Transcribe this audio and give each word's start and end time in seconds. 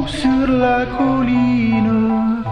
Là-haut 0.00 0.08
sur 0.08 0.48
la 0.48 0.86
colline. 0.86 2.42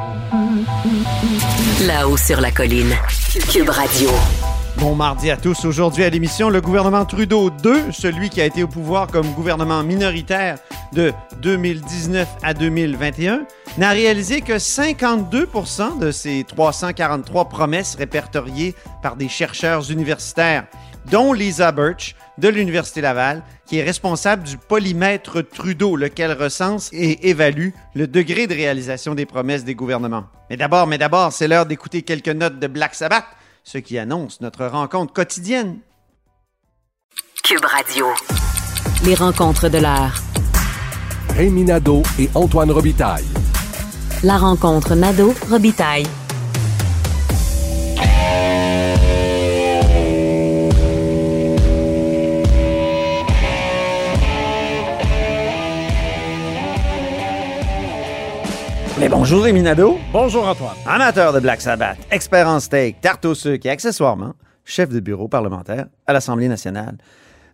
Là-haut 1.86 2.16
sur 2.18 2.40
la 2.42 2.50
colline. 2.50 2.94
Cube 3.50 3.70
Radio. 3.70 4.10
Bon 4.76 4.94
mardi 4.94 5.30
à 5.30 5.38
tous. 5.38 5.64
Aujourd'hui 5.64 6.04
à 6.04 6.10
l'émission, 6.10 6.50
le 6.50 6.60
gouvernement 6.60 7.06
Trudeau 7.06 7.48
2, 7.48 7.90
celui 7.90 8.28
qui 8.28 8.42
a 8.42 8.44
été 8.44 8.62
au 8.62 8.68
pouvoir 8.68 9.06
comme 9.06 9.32
gouvernement 9.32 9.82
minoritaire 9.82 10.58
de 10.92 11.14
2019 11.40 12.28
à 12.42 12.52
2021, 12.52 13.46
n'a 13.78 13.90
réalisé 13.90 14.42
que 14.42 14.54
52% 14.54 15.98
de 15.98 16.10
ses 16.10 16.44
343 16.44 17.48
promesses 17.48 17.94
répertoriées 17.94 18.74
par 19.02 19.16
des 19.16 19.28
chercheurs 19.28 19.90
universitaires, 19.90 20.66
dont 21.10 21.32
Lisa 21.32 21.72
Birch 21.72 22.14
de 22.38 22.48
l'Université 22.48 23.00
Laval, 23.00 23.42
qui 23.66 23.78
est 23.78 23.84
responsable 23.84 24.44
du 24.44 24.56
polymètre 24.58 25.42
Trudeau, 25.42 25.96
lequel 25.96 26.32
recense 26.32 26.90
et 26.92 27.28
évalue 27.28 27.70
le 27.94 28.06
degré 28.06 28.46
de 28.46 28.54
réalisation 28.54 29.14
des 29.14 29.26
promesses 29.26 29.64
des 29.64 29.74
gouvernements. 29.74 30.24
Mais 30.50 30.56
d'abord, 30.56 30.86
mais 30.86 30.98
d'abord, 30.98 31.32
c'est 31.32 31.48
l'heure 31.48 31.66
d'écouter 31.66 32.02
quelques 32.02 32.28
notes 32.28 32.58
de 32.58 32.66
Black 32.66 32.94
Sabbath, 32.94 33.26
ce 33.64 33.78
qui 33.78 33.98
annonce 33.98 34.40
notre 34.40 34.66
rencontre 34.66 35.12
quotidienne. 35.12 35.78
Cube 37.42 37.64
Radio. 37.64 38.06
Les 39.04 39.14
rencontres 39.14 39.68
de 39.68 39.78
l'heure. 39.78 40.14
Rémi 41.34 41.64
Nadeau 41.64 42.02
et 42.18 42.28
Antoine 42.34 42.70
Robitaille. 42.70 43.24
La 44.24 44.36
rencontre 44.36 44.94
Nadeau-Robitaille. 44.94 46.06
Mais 59.00 59.08
bonjour 59.08 59.44
Rémi 59.44 59.62
Nadeau, 59.62 59.98
Bonjour 60.12 60.46
Antoine. 60.46 60.74
amateur 60.86 61.32
de 61.32 61.40
Black 61.40 61.60
Sabbath, 61.60 61.98
expert 62.10 62.48
en 62.48 62.58
steak, 62.60 63.00
tarte 63.00 63.24
au 63.24 63.34
sucre 63.34 63.66
et 63.66 63.70
accessoirement 63.70 64.34
chef 64.64 64.88
de 64.88 65.00
bureau 65.00 65.28
parlementaire 65.28 65.86
à 66.06 66.12
l'Assemblée 66.12 66.48
nationale. 66.48 66.96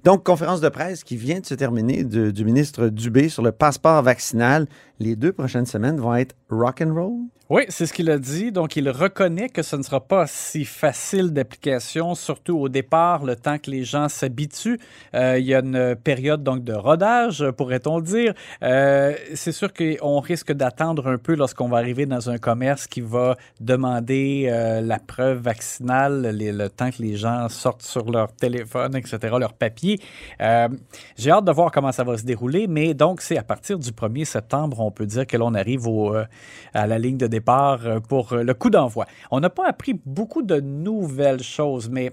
Donc, 0.04 0.22
conférence 0.24 0.60
de 0.60 0.68
presse 0.68 1.02
qui 1.04 1.16
vient 1.16 1.40
de 1.40 1.46
se 1.46 1.54
terminer 1.54 2.04
de- 2.04 2.30
du 2.30 2.44
ministre 2.44 2.88
Dubé 2.88 3.28
sur 3.28 3.42
le 3.42 3.52
passeport 3.52 4.02
vaccinal. 4.02 4.66
Les 5.00 5.16
deux 5.16 5.32
prochaines 5.32 5.66
semaines 5.66 5.98
vont 5.98 6.14
être 6.14 6.34
rock 6.50 6.80
and 6.80 6.94
roll? 6.94 7.12
Oui, 7.50 7.64
c'est 7.68 7.84
ce 7.84 7.92
qu'il 7.92 8.10
a 8.10 8.16
dit. 8.18 8.52
Donc, 8.52 8.74
il 8.76 8.88
reconnaît 8.88 9.50
que 9.50 9.60
ce 9.62 9.76
ne 9.76 9.82
sera 9.82 10.00
pas 10.00 10.26
si 10.26 10.64
facile 10.64 11.30
d'application, 11.30 12.14
surtout 12.14 12.56
au 12.58 12.70
départ, 12.70 13.22
le 13.22 13.36
temps 13.36 13.58
que 13.58 13.70
les 13.70 13.84
gens 13.84 14.08
s'habituent. 14.08 14.80
Euh, 15.14 15.38
il 15.38 15.44
y 15.44 15.54
a 15.54 15.58
une 15.58 15.94
période 15.94 16.42
donc 16.42 16.64
de 16.64 16.72
rodage, 16.72 17.44
pourrait-on 17.58 18.00
dire. 18.00 18.32
Euh, 18.62 19.14
c'est 19.34 19.52
sûr 19.52 19.74
qu'on 19.74 20.20
risque 20.20 20.52
d'attendre 20.52 21.06
un 21.06 21.18
peu 21.18 21.34
lorsqu'on 21.34 21.68
va 21.68 21.76
arriver 21.76 22.06
dans 22.06 22.30
un 22.30 22.38
commerce 22.38 22.86
qui 22.86 23.02
va 23.02 23.36
demander 23.60 24.46
euh, 24.48 24.80
la 24.80 24.98
preuve 24.98 25.38
vaccinale, 25.42 26.28
les- 26.34 26.50
le 26.52 26.70
temps 26.70 26.90
que 26.90 27.02
les 27.02 27.16
gens 27.16 27.50
sortent 27.50 27.82
sur 27.82 28.10
leur 28.10 28.32
téléphone, 28.32 28.96
etc., 28.96 29.18
leur 29.38 29.52
papier. 29.52 30.00
J'ai 30.40 31.30
hâte 31.30 31.44
de 31.44 31.52
voir 31.52 31.70
comment 31.72 31.92
ça 31.92 32.04
va 32.04 32.16
se 32.16 32.24
dérouler, 32.24 32.68
mais 32.68 32.94
donc 32.94 33.20
c'est 33.20 33.36
à 33.36 33.42
partir 33.42 33.78
du 33.78 33.90
1er 33.90 34.24
septembre, 34.24 34.80
on 34.86 34.90
peut 34.90 35.06
dire 35.06 35.26
que 35.26 35.36
l'on 35.36 35.54
arrive 35.54 35.86
au, 35.86 36.14
euh, 36.14 36.24
à 36.72 36.86
la 36.86 36.98
ligne 36.98 37.16
de 37.18 37.26
départ 37.26 37.80
euh, 37.86 38.00
pour 38.00 38.32
euh, 38.32 38.42
le 38.42 38.54
coup 38.54 38.70
d'envoi. 38.70 39.06
On 39.30 39.40
n'a 39.40 39.50
pas 39.50 39.66
appris 39.68 40.00
beaucoup 40.06 40.42
de 40.42 40.60
nouvelles 40.60 41.42
choses, 41.42 41.88
mais 41.90 42.12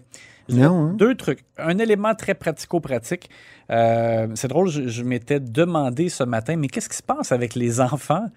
Non, 0.50 0.90
hein? 0.90 0.94
deux 0.98 1.16
trucs. 1.16 1.44
Un 1.58 1.78
élément 1.78 2.14
très 2.16 2.34
pratico-pratique. 2.34 3.30
Euh, 3.70 4.28
c'est 4.36 4.48
drôle, 4.48 4.70
je, 4.70 4.88
je 4.88 5.04
m'étais 5.04 5.40
demandé 5.40 6.10
ce 6.10 6.24
matin, 6.24 6.56
mais 6.58 6.68
qu'est-ce 6.68 6.90
qui 6.90 6.98
se 6.98 7.04
passe 7.04 7.32
avec 7.32 7.56
les 7.56 7.80
enfants 7.94 8.28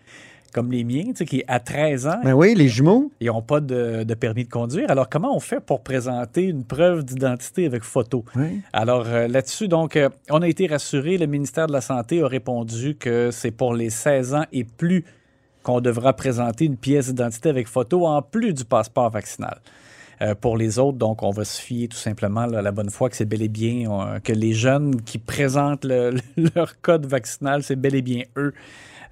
comme 0.55 0.71
les 0.73 0.85
miens, 0.85 1.07
tu 1.09 1.17
sais, 1.17 1.25
qui 1.27 1.43
à 1.49 1.59
13 1.61 2.07
ans, 2.07 2.21
Ben 2.25 2.33
oui, 2.33 2.55
les 2.55 2.69
jumeaux. 2.69 3.11
ils 3.21 3.27
n'ont 3.27 3.43
pas 3.43 3.61
de, 3.61 4.05
de 4.05 4.15
permis 4.15 4.45
de 4.45 4.49
conduire. 4.51 4.91
Alors, 4.91 5.09
comment 5.11 5.37
on 5.37 5.41
fait 5.41 5.61
pour 5.61 5.83
présenter 5.83 6.45
une 6.45 6.65
preuve 6.65 7.05
d'identité 7.05 7.67
avec 7.67 7.83
photo? 7.83 8.25
Oui. 8.37 8.61
Alors 8.73 9.05
euh, 9.09 9.27
là-dessus, 9.29 9.69
donc, 9.69 9.97
euh, 9.97 10.09
on 10.31 10.41
a 10.43 10.49
été 10.49 10.67
rassurés. 10.69 11.19
Le 11.19 11.27
ministère 11.27 11.67
de 11.67 11.73
la 11.73 11.81
Santé 11.81 12.23
a 12.23 12.27
répondu 12.29 12.95
que 12.95 13.31
c'est 13.33 13.51
pour 13.51 13.75
les 13.75 13.91
16 13.91 14.35
ans 14.35 14.45
et 14.53 14.65
plus 14.65 15.05
qu'on 15.65 15.81
devra 15.81 16.13
présenter 16.15 16.67
une 16.67 16.77
pièce 16.77 17.09
d'identité 17.09 17.49
avec 17.49 17.67
photo 17.69 18.07
en 18.07 18.23
plus 18.23 18.53
du 18.55 18.65
passeport 18.65 19.11
vaccinal. 19.11 19.59
Euh, 20.23 20.37
pour 20.37 20.57
les 20.57 20.79
autres, 20.79 20.97
donc, 20.99 21.25
on 21.25 21.31
va 21.31 21.45
se 21.45 21.61
fier 21.61 21.89
tout 21.89 21.97
simplement 21.97 22.47
là, 22.47 22.59
à 22.61 22.63
la 22.63 22.71
bonne 22.71 22.91
foi 22.91 23.11
que 23.11 23.17
c'est 23.17 23.25
bel 23.25 23.43
et 23.43 23.49
bien 23.49 24.19
que 24.23 24.33
les 24.33 24.53
jeunes 24.53 25.03
qui 25.03 25.19
présentent 25.19 25.85
le- 25.85 26.13
le- 26.37 26.51
leur 26.55 26.81
code 26.81 27.05
vaccinal, 27.07 27.65
c'est 27.65 27.75
bel 27.75 27.97
et 27.97 28.03
bien 28.03 28.23
eux. 28.37 28.55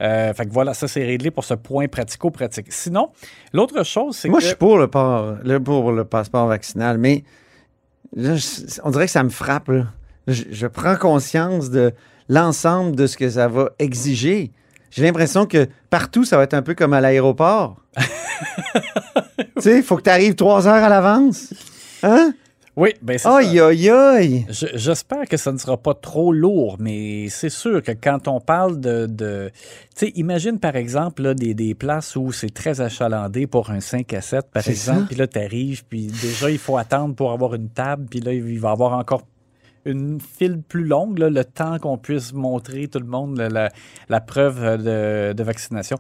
Euh, 0.03 0.35
fait 0.35 0.47
que 0.47 0.53
voilà, 0.53 0.75
ça 0.75 0.89
c'est 0.89 1.05
réglé 1.05 1.31
pour 1.31 1.45
ce 1.45 1.55
point 1.55 1.87
pratico-pratique. 1.87 2.73
Sinon, 2.73 3.11
l'autre 3.53 3.85
chose, 3.85 4.17
c'est 4.17 4.29
Moi, 4.29 4.39
que... 4.39 4.43
je 4.43 4.49
suis 4.49 4.57
pour 4.57 4.77
le, 4.79 4.89
port- 4.89 5.37
le- 5.45 5.61
pour 5.63 5.93
le 5.93 6.05
passeport 6.05 6.47
vaccinal, 6.49 6.99
mais 6.99 7.23
là, 8.17 8.35
je- 8.35 8.81
on 8.83 8.91
dirait 8.91 9.07
que 9.07 9.12
ça 9.12 9.23
me 9.23 9.29
frappe. 9.31 9.69
là. 9.69 9.85
Je, 10.27 10.43
je 10.51 10.67
prends 10.67 10.97
conscience 10.97 11.71
de 11.71 11.93
l'ensemble 12.29 12.97
de 12.97 13.07
ce 13.07 13.17
que 13.17 13.29
ça 13.31 13.47
va 13.49 13.71
exiger. 13.79 14.51
J'ai 14.91 15.03
l'impression 15.05 15.47
que 15.47 15.69
partout, 15.89 16.25
ça 16.25 16.37
va 16.37 16.43
être 16.45 16.55
un 16.55 16.62
peu 16.62 16.75
comme 16.75 16.93
à 16.93 17.01
l'aéroport. 17.01 17.77
tu 17.97 19.43
sais, 19.59 19.77
il 19.79 19.83
faut 19.83 19.97
que 19.97 20.03
tu 20.03 20.11
arrives 20.11 20.35
trois 20.35 20.67
heures 20.67 20.83
à 20.85 20.89
l'avance. 20.89 21.53
Hein? 22.03 22.35
Oui, 22.75 22.94
ben 23.03 23.19
c'est 23.19 23.28
ça. 23.28 23.37
Aïe, 23.37 23.60
aïe, 23.60 23.91
aïe. 23.91 24.47
Je- 24.49 24.66
J'espère 24.78 25.27
que 25.28 25.37
ça 25.37 25.53
ne 25.53 25.59
sera 25.59 25.77
pas 25.77 25.93
trop 25.93 26.33
lourd, 26.33 26.77
mais 26.78 27.28
c'est 27.28 27.50
sûr 27.50 27.83
que 27.83 27.93
quand 27.93 28.28
on 28.28 28.41
parle 28.41 28.81
de... 28.81 29.05
de 29.05 29.50
tu 29.94 30.06
sais, 30.06 30.12
imagine 30.15 30.59
par 30.59 30.75
exemple 30.77 31.21
là, 31.22 31.34
des, 31.34 31.53
des 31.53 31.75
places 31.75 32.16
où 32.16 32.32
c'est 32.32 32.49
très 32.53 32.81
achalandé 32.81 33.47
pour 33.47 33.71
un 33.71 33.81
5 33.81 34.15
à 34.15 34.22
7, 34.22 34.47
par 34.50 34.62
exemple, 34.71 35.06
puis 35.09 35.16
là, 35.16 35.27
tu 35.27 35.38
arrives, 35.38 35.84
puis 35.84 36.06
déjà, 36.06 36.49
il 36.50 36.56
faut 36.59 36.78
attendre 36.78 37.15
pour 37.15 37.32
avoir 37.32 37.55
une 37.55 37.69
table, 37.69 38.06
puis 38.09 38.21
là, 38.21 38.32
il 38.32 38.59
va 38.59 38.71
y 38.71 38.72
avoir 38.72 38.94
encore 38.94 39.22
une 39.84 40.21
file 40.21 40.62
plus 40.66 40.84
longue, 40.84 41.19
là, 41.19 41.28
le 41.28 41.44
temps 41.44 41.78
qu'on 41.81 41.99
puisse 41.99 42.32
montrer 42.32 42.87
tout 42.87 43.00
le 43.00 43.06
monde 43.06 43.37
la, 43.37 43.49
la- 43.49 43.69
la 44.09 44.21
preuve 44.21 44.62
euh, 44.62 45.32
de, 45.32 45.37
de 45.37 45.43
vaccination. 45.43 45.99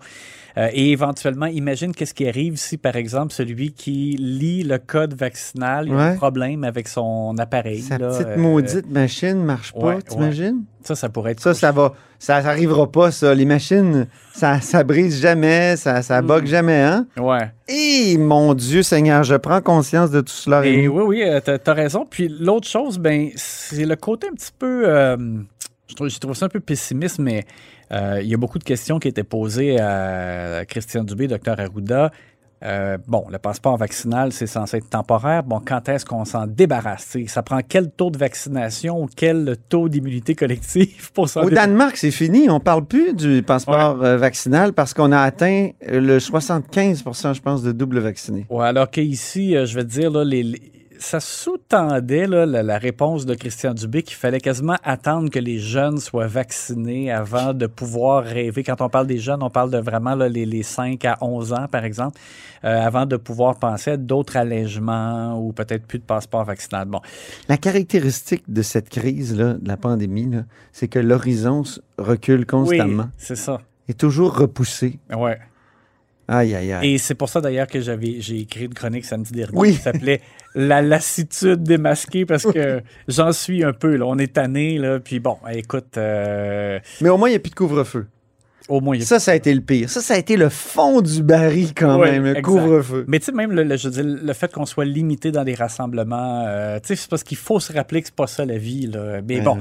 Euh, 0.58 0.68
et 0.72 0.90
éventuellement, 0.92 1.46
imagine 1.46 1.94
qu'est-ce 1.94 2.14
qui 2.14 2.28
arrive 2.28 2.56
si, 2.56 2.76
par 2.76 2.96
exemple, 2.96 3.32
celui 3.32 3.72
qui 3.72 4.16
lit 4.18 4.62
le 4.64 4.78
code 4.78 5.14
vaccinal, 5.14 5.86
il 5.88 5.94
a 5.94 6.08
un 6.08 6.16
problème 6.16 6.64
avec 6.64 6.88
son 6.88 7.34
appareil. 7.38 7.80
Sa 7.80 7.98
là, 7.98 8.08
petite 8.08 8.26
euh, 8.26 8.36
maudite 8.36 8.90
machine 8.90 9.42
marche 9.42 9.72
pas, 9.72 9.78
ouais, 9.80 9.94
ouais. 9.94 10.02
t'imagines? 10.02 10.64
Ça, 10.82 10.94
ça 10.94 11.08
pourrait 11.08 11.32
être. 11.32 11.40
Ça, 11.40 11.54
ça 11.54 11.70
va. 11.72 11.94
Ça 12.18 12.40
n'arrivera 12.42 12.90
pas, 12.90 13.10
ça. 13.10 13.34
Les 13.34 13.44
machines, 13.44 14.06
ça, 14.32 14.60
ça 14.60 14.84
brise 14.84 15.20
jamais, 15.20 15.76
ça, 15.76 16.02
ça 16.02 16.22
bug 16.22 16.46
jamais, 16.46 16.80
hein? 16.80 17.06
Ouais. 17.16 17.50
Et 17.68 18.16
mon 18.18 18.54
Dieu 18.54 18.82
Seigneur, 18.82 19.24
je 19.24 19.34
prends 19.34 19.60
conscience 19.60 20.10
de 20.10 20.20
tout 20.20 20.32
cela. 20.32 20.64
Et 20.64 20.70
Rémi. 20.70 20.88
oui, 20.88 21.02
oui, 21.04 21.22
euh, 21.24 21.40
t'as 21.40 21.58
as 21.66 21.74
raison. 21.74 22.06
Puis 22.08 22.28
l'autre 22.28 22.68
chose, 22.68 22.98
ben, 22.98 23.30
c'est 23.36 23.84
le 23.84 23.96
côté 23.96 24.28
un 24.28 24.34
petit 24.34 24.52
peu. 24.56 24.82
euh, 24.86 25.16
je 25.92 25.96
trouve, 25.96 26.08
je 26.08 26.18
trouve 26.18 26.34
ça 26.34 26.46
un 26.46 26.48
peu 26.48 26.60
pessimiste, 26.60 27.18
mais 27.18 27.44
euh, 27.92 28.20
il 28.22 28.28
y 28.28 28.34
a 28.34 28.36
beaucoup 28.38 28.58
de 28.58 28.64
questions 28.64 28.98
qui 28.98 29.08
étaient 29.08 29.22
posées 29.24 29.78
à 29.78 30.64
Christian 30.66 31.04
Dubé, 31.04 31.28
Dr 31.28 31.58
Arruda. 31.60 32.10
Euh, 32.64 32.96
bon, 33.08 33.24
le 33.28 33.38
passeport 33.38 33.76
vaccinal, 33.76 34.30
c'est 34.32 34.46
censé 34.46 34.76
être 34.76 34.88
temporaire. 34.88 35.42
Bon, 35.42 35.60
quand 35.66 35.88
est-ce 35.88 36.04
qu'on 36.06 36.24
s'en 36.24 36.46
débarrasse? 36.46 37.06
T'sais, 37.08 37.26
ça 37.26 37.42
prend 37.42 37.58
quel 37.68 37.90
taux 37.90 38.10
de 38.10 38.18
vaccination 38.18 39.02
ou 39.02 39.08
quel 39.16 39.56
taux 39.68 39.88
d'immunité 39.88 40.36
collective 40.36 41.10
pour 41.12 41.28
s'en 41.28 41.42
Au? 41.42 41.50
Danemark, 41.50 41.96
c'est 41.96 42.12
fini. 42.12 42.48
On 42.48 42.60
parle 42.60 42.84
plus 42.86 43.14
du 43.14 43.42
passeport 43.42 44.02
euh, 44.04 44.16
vaccinal 44.16 44.72
parce 44.74 44.94
qu'on 44.94 45.10
a 45.10 45.18
atteint 45.20 45.70
le 45.86 46.18
75% 46.18 47.34
je 47.34 47.40
pense, 47.40 47.62
de 47.64 47.72
double 47.72 47.98
vaccinés. 47.98 48.46
Ouais, 48.48 48.66
alors 48.66 48.88
qu'ici, 48.90 49.54
je 49.66 49.74
vais 49.74 49.82
te 49.84 49.90
dire, 49.90 50.10
là, 50.12 50.24
les, 50.24 50.44
les- 50.44 50.62
ça 51.02 51.20
sous-tendait 51.20 52.26
la, 52.26 52.46
la 52.46 52.78
réponse 52.78 53.26
de 53.26 53.34
Christian 53.34 53.74
Dubé 53.74 54.02
qu'il 54.02 54.16
fallait 54.16 54.40
quasiment 54.40 54.76
attendre 54.82 55.30
que 55.30 55.38
les 55.38 55.58
jeunes 55.58 55.98
soient 55.98 56.26
vaccinés 56.26 57.10
avant 57.10 57.52
de 57.54 57.66
pouvoir 57.66 58.24
rêver. 58.24 58.62
Quand 58.62 58.80
on 58.80 58.88
parle 58.88 59.06
des 59.06 59.18
jeunes, 59.18 59.42
on 59.42 59.50
parle 59.50 59.70
de 59.70 59.78
vraiment 59.78 60.14
là, 60.14 60.28
les, 60.28 60.46
les 60.46 60.62
5 60.62 61.04
à 61.04 61.18
11 61.20 61.52
ans, 61.52 61.66
par 61.70 61.84
exemple, 61.84 62.18
euh, 62.64 62.80
avant 62.80 63.06
de 63.06 63.16
pouvoir 63.16 63.56
penser 63.58 63.92
à 63.92 63.96
d'autres 63.96 64.36
allègements 64.36 65.38
ou 65.38 65.52
peut-être 65.52 65.86
plus 65.86 65.98
de 65.98 66.04
passeport 66.04 66.44
vaccinal. 66.44 66.86
Bon, 66.86 67.00
La 67.48 67.56
caractéristique 67.56 68.44
de 68.48 68.62
cette 68.62 68.88
crise-là, 68.88 69.54
de 69.54 69.68
la 69.68 69.76
pandémie, 69.76 70.30
c'est 70.72 70.88
que 70.88 70.98
l'horizon 70.98 71.62
recule 71.98 72.46
constamment, 72.46 73.04
oui, 73.04 73.08
c'est 73.18 73.36
ça. 73.36 73.60
est 73.88 73.98
toujours 73.98 74.36
repoussé. 74.36 74.98
Ouais. 75.14 75.38
Aïe, 76.28 76.54
aïe, 76.54 76.72
aïe. 76.72 76.94
Et 76.94 76.98
c'est 76.98 77.14
pour 77.14 77.28
ça 77.28 77.40
d'ailleurs 77.40 77.66
que 77.66 77.80
j'avais 77.80 78.16
j'ai 78.20 78.40
écrit 78.40 78.64
une 78.66 78.74
chronique 78.74 79.04
samedi 79.04 79.32
dernier 79.32 79.56
Oui. 79.58 79.72
qui 79.72 79.78
s'appelait 79.82 80.20
La 80.54 80.80
lassitude 80.82 81.62
démasquée 81.62 82.24
parce 82.26 82.44
que 82.44 82.80
j'en 83.08 83.32
suis 83.32 83.64
un 83.64 83.72
peu. 83.72 83.96
Là. 83.96 84.06
On 84.06 84.18
est 84.18 84.34
tanné, 84.34 84.78
là. 84.78 85.00
Puis 85.00 85.18
bon, 85.20 85.36
écoute, 85.52 85.96
euh, 85.96 86.78
Mais 87.00 87.08
au 87.08 87.16
moins, 87.18 87.28
il 87.28 87.32
n'y 87.32 87.36
a 87.36 87.40
plus 87.40 87.50
de 87.50 87.54
couvre-feu. 87.54 88.06
au 88.68 88.80
moins, 88.80 88.94
il 88.96 89.00
y 89.00 89.02
a 89.02 89.06
Ça, 89.06 89.18
ça 89.18 89.32
a 89.32 89.34
été 89.34 89.52
le 89.52 89.60
pire. 89.62 89.90
Ça, 89.90 90.00
ça 90.00 90.14
a 90.14 90.18
été 90.18 90.36
le 90.36 90.48
fond 90.48 91.00
du 91.00 91.22
baril 91.22 91.72
quand 91.74 91.98
Ouais, 91.98 92.12
même, 92.12 92.22
le 92.24 92.30
exact. 92.30 92.42
couvre-feu. 92.42 93.04
Mais 93.08 93.18
tu 93.18 93.26
sais, 93.26 93.32
même 93.32 93.50
le, 93.52 93.64
le- 93.64 93.76
je 93.76 93.88
veux 93.88 94.02
dire, 94.02 94.04
le 94.22 94.32
fait 94.32 94.52
qu'on 94.52 94.64
soit 94.66 94.84
limité 94.84 95.32
dans 95.32 95.44
des 95.44 95.54
rassemblements, 95.54 96.44
euh, 96.46 96.78
tu 96.80 96.88
sais, 96.88 96.96
c'est 96.96 97.10
parce 97.10 97.24
qu'il 97.24 97.36
faut 97.38 97.58
se 97.60 97.72
rappeler 97.72 98.00
que 98.02 98.06
c'est 98.08 98.14
pas 98.14 98.26
ça 98.28 98.44
la 98.44 98.58
vie. 98.58 98.86
Là. 98.86 99.20
Mais 99.26 99.40
bon. 99.40 99.58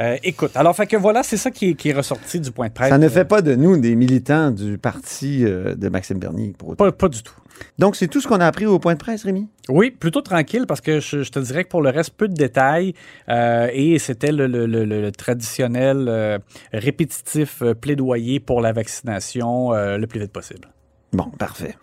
Euh, 0.00 0.16
écoute, 0.22 0.52
alors 0.54 0.74
fait 0.76 0.86
que 0.86 0.96
voilà, 0.96 1.22
c'est 1.22 1.36
ça 1.36 1.50
qui 1.50 1.70
est, 1.70 1.74
qui 1.74 1.88
est 1.90 1.92
ressorti 1.94 2.40
du 2.40 2.50
point 2.52 2.68
de 2.68 2.72
presse. 2.72 2.88
Ça 2.90 2.98
ne 2.98 3.08
fait 3.08 3.24
pas 3.24 3.42
de 3.42 3.54
nous 3.54 3.76
des 3.78 3.94
militants 3.94 4.50
du 4.50 4.78
parti 4.78 5.44
euh, 5.44 5.74
de 5.74 5.88
Maxime 5.88 6.18
Bernier. 6.18 6.54
Pour 6.56 6.70
autant. 6.70 6.84
pas, 6.84 6.92
pas 6.92 7.08
du 7.08 7.22
tout. 7.22 7.34
Donc, 7.76 7.96
c'est 7.96 8.06
tout 8.06 8.20
ce 8.20 8.28
qu'on 8.28 8.38
a 8.38 8.46
appris 8.46 8.66
au 8.66 8.78
point 8.78 8.94
de 8.94 8.98
presse, 9.00 9.24
Rémi? 9.24 9.48
Oui, 9.68 9.90
plutôt 9.90 10.20
tranquille 10.20 10.64
parce 10.68 10.80
que 10.80 11.00
je, 11.00 11.24
je 11.24 11.30
te 11.32 11.40
dirais 11.40 11.64
que 11.64 11.68
pour 11.68 11.82
le 11.82 11.90
reste, 11.90 12.10
peu 12.10 12.28
de 12.28 12.34
détails 12.34 12.94
euh, 13.28 13.68
et 13.72 13.98
c'était 13.98 14.30
le, 14.30 14.46
le- 14.46 14.66
le- 14.66 14.84
le 14.84 15.10
traditionnel 15.10 16.06
euh, 16.08 16.38
répétitif 16.72 17.62
euh, 17.62 17.74
plaidoyer 17.74 18.38
pour 18.38 18.60
la 18.60 18.72
vaccination 18.72 19.72
euh, 19.74 19.98
le 19.98 20.06
plus 20.06 20.20
vite 20.20 20.30
possible. 20.32 20.68
Bon, 21.12 21.24
parfait. 21.38 21.74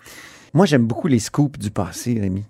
Moi, 0.54 0.66
j'aime 0.66 0.86
beaucoup 0.88 1.08
les 1.10 1.20
scoops 1.20 1.60
du 1.60 1.72
passé, 1.72 2.18
Rémi. 2.22 2.46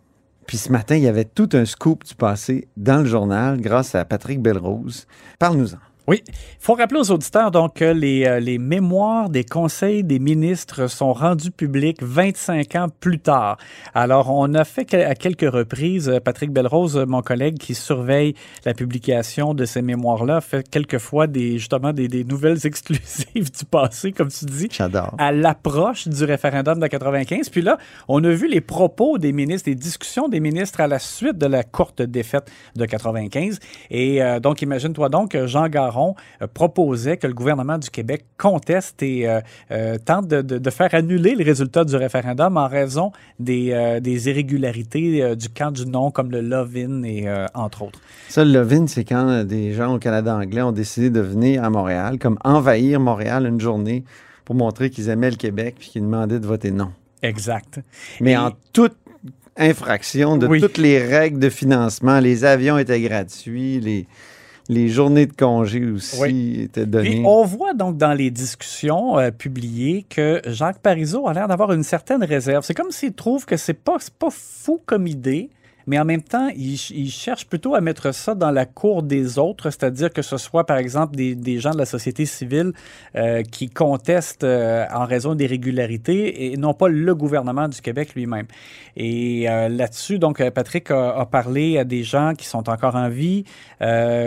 Puis 0.48 0.58
ce 0.58 0.72
matin, 0.72 0.96
il 0.96 1.04
y 1.04 1.08
avait 1.08 1.26
tout 1.26 1.50
un 1.54 1.66
scoop 1.66 2.04
du 2.04 2.16
passé 2.16 2.68
dans 2.78 3.00
le 3.00 3.06
journal 3.06 3.60
grâce 3.60 3.96
à 3.96 4.06
Patrick 4.06 4.42
Belrose. 4.42 5.08
Parle-nous-en. 5.40 5.80
Oui, 6.08 6.22
il 6.28 6.34
faut 6.60 6.76
rappeler 6.76 7.00
aux 7.00 7.10
auditeurs 7.10 7.50
donc 7.50 7.78
que 7.78 7.86
les, 7.86 8.26
euh, 8.26 8.40
les 8.40 8.60
mémoires 8.60 9.28
des 9.30 9.44
conseils 9.44 10.04
des 10.04 10.20
ministres 10.20 10.86
sont 10.86 11.14
rendus 11.14 11.50
publics 11.50 11.98
25 12.04 12.76
ans 12.76 12.88
plus 13.00 13.18
tard. 13.18 13.58
Alors, 13.96 14.30
on 14.30 14.54
a 14.54 14.64
fait 14.66 14.94
à 14.94 15.16
quelques 15.16 15.52
reprises, 15.52 16.08
euh, 16.08 16.20
Patrick 16.20 16.52
Belrose, 16.52 16.96
mon 17.08 17.24
collègue 17.24 17.58
qui 17.58 17.74
surveille 17.74 18.36
la 18.66 18.76
publication 18.76 19.56
de 19.56 19.66
ces 19.66 19.82
mémoires-là, 19.82 20.42
fait 20.42 20.70
quelquefois 20.70 21.26
des, 21.26 21.58
justement 21.58 21.92
des, 21.92 22.08
des 22.08 22.24
nouvelles 22.24 22.60
exclusives 22.68 23.52
du 23.52 23.66
passé, 23.66 24.12
comme 24.12 24.30
tu 24.30 24.46
dis. 24.46 24.68
J'adore. 24.72 25.16
à 25.18 25.32
l'approche 25.32 26.08
du 26.08 26.24
référendum 26.24 26.80
de 26.80 26.86
95. 26.86 27.50
Puis 27.50 27.64
là, 27.64 27.80
on 28.08 28.24
a 28.24 28.30
vu 28.30 28.48
les 28.48 28.62
propos 28.62 29.18
des 29.18 29.34
ministres, 29.34 29.70
les 29.70 29.76
discussions 29.76 30.30
des 30.30 30.40
ministres 30.40 30.82
à 30.82 30.88
la 30.88 31.00
suite 31.00 31.40
de 31.40 31.48
la 31.48 31.64
courte 31.64 32.04
défaite 32.04 32.52
de 32.76 32.86
95. 32.86 33.60
Et 33.90 34.22
euh, 34.22 34.40
donc, 34.40 34.62
imagine-toi 34.62 35.10
donc 35.10 35.36
Jean 35.46 35.68
Garon 35.68 35.95
euh, 36.42 36.48
proposait 36.54 37.18
que 37.18 37.28
le 37.28 37.34
gouvernement 37.34 37.78
du 37.78 37.90
Québec 37.90 38.26
conteste 38.38 39.02
et 39.04 39.28
euh, 39.28 39.40
euh, 39.72 39.98
tente 40.04 40.28
de, 40.28 40.42
de- 40.42 40.58
de 40.58 40.70
faire 40.70 40.94
annuler 40.94 41.36
le 41.36 41.44
résultat 41.44 41.84
du 41.86 41.96
référendum 41.96 42.58
en 42.58 42.68
raison 42.68 43.12
des, 43.40 44.00
des 44.02 44.30
irrégularités 44.30 45.36
du 45.36 45.50
camp 45.50 45.72
du 45.72 45.86
non, 45.86 46.12
comme 46.12 46.32
le 46.32 46.42
Love-in 46.42 47.04
et 47.04 47.26
entre 47.54 47.84
autres. 47.84 48.00
Ça, 48.30 48.44
le 48.44 48.52
Lovin, 48.52 48.88
c'est 48.88 49.04
quand 49.04 49.44
des 49.44 49.74
gens 49.74 49.94
au 49.96 50.00
Canada 50.00 50.36
anglais 50.36 50.62
ont 50.62 50.72
décidé 50.72 51.10
de 51.10 51.20
venir 51.20 51.64
à 51.64 51.70
Montréal, 51.70 52.18
comme 52.20 52.38
envahir 52.44 53.00
Montréal 53.00 53.46
une 53.46 53.60
journée 53.60 54.04
pour 54.46 54.56
montrer 54.56 54.90
qu'ils 54.90 55.10
aimaient 55.10 55.30
le 55.32 55.36
Québec 55.38 55.76
puis 55.80 55.90
qu'ils 55.90 56.02
demandaient 56.04 56.40
de 56.40 56.46
voter 56.48 56.72
non. 56.72 56.92
Exact. 57.22 57.80
Mais 58.22 58.32
Et- 58.32 58.38
en 58.38 58.52
toute 58.74 58.96
infraction 59.58 60.38
de 60.38 60.48
Oui. 60.48 60.60
toutes 60.62 60.78
les 60.78 61.00
règles 61.00 61.40
de 61.40 61.50
financement, 61.50 62.20
les 62.20 62.44
avions 62.44 62.78
étaient 62.78 63.00
gratuits, 63.02 63.80
les, 63.80 64.08
les 64.68 64.88
journées 64.90 65.26
de 65.28 65.34
congé 65.34 65.86
aussi 65.86 66.18
Oui. 66.20 66.62
étaient 66.64 66.86
données. 66.86 67.10
Puis 67.10 67.22
on 67.26 67.44
voit 67.44 67.74
donc 67.74 67.98
dans 67.98 68.14
les 68.14 68.32
discussions 68.32 69.18
euh, 69.20 69.32
publiées 69.32 70.06
que 70.10 70.42
Jacques 70.46 70.80
Parizeau 70.80 71.28
a 71.28 71.34
l'air 71.34 71.48
d'avoir 71.48 71.72
une 71.72 71.84
certaine 71.84 72.24
réserve. 72.24 72.66
C'est 72.66 72.74
comme 72.74 72.92
s'il 72.92 73.14
trouve 73.14 73.46
que 73.46 73.58
c'est 73.58 73.74
pas, 73.74 73.98
pas 74.18 74.30
fou 74.32 74.82
comme 74.86 75.08
idée, 75.08 75.50
mais 75.88 76.00
en 76.00 76.06
même 76.06 76.22
temps, 76.22 76.50
il, 76.56 76.78
ch- 76.78 76.92
il 76.96 77.10
cherche 77.10 77.46
plutôt 77.46 77.76
à 77.76 77.82
mettre 77.82 78.14
ça 78.14 78.34
dans 78.36 78.52
la 78.52 78.66
cour 78.66 79.04
des 79.04 79.38
autres, 79.38 79.70
c'est-à-dire 79.70 80.12
que 80.12 80.22
ce 80.22 80.38
soit, 80.38 80.66
par 80.66 80.78
exemple, 80.78 81.16
des, 81.16 81.60
gens 81.60 81.72
de 81.72 81.78
la 81.78 81.86
société 81.86 82.26
civile 82.26 82.74
euh, 83.16 83.44
qui 83.44 83.70
contestent 83.70 84.44
euh, 84.44 84.86
en 84.94 85.06
raison 85.06 85.36
des 85.36 85.46
régularités 85.46 86.52
et 86.52 86.58
non 86.58 86.74
pas 86.74 86.88
le 86.88 87.16
gouvernement 87.16 87.68
du 87.68 87.82
Québec 87.82 88.16
lui-même. 88.16 88.48
Et 88.98 89.50
euh, 89.50 89.70
là-dessus, 89.70 90.20
donc, 90.20 90.42
Patrick 90.52 90.90
a, 90.92 91.26
parlé 91.26 91.78
à 91.78 91.84
des 91.84 92.04
gens 92.04 92.34
qui 92.36 92.46
sont 92.46 92.70
encore 92.70 92.96
en 92.96 93.10
vie, 93.10 93.44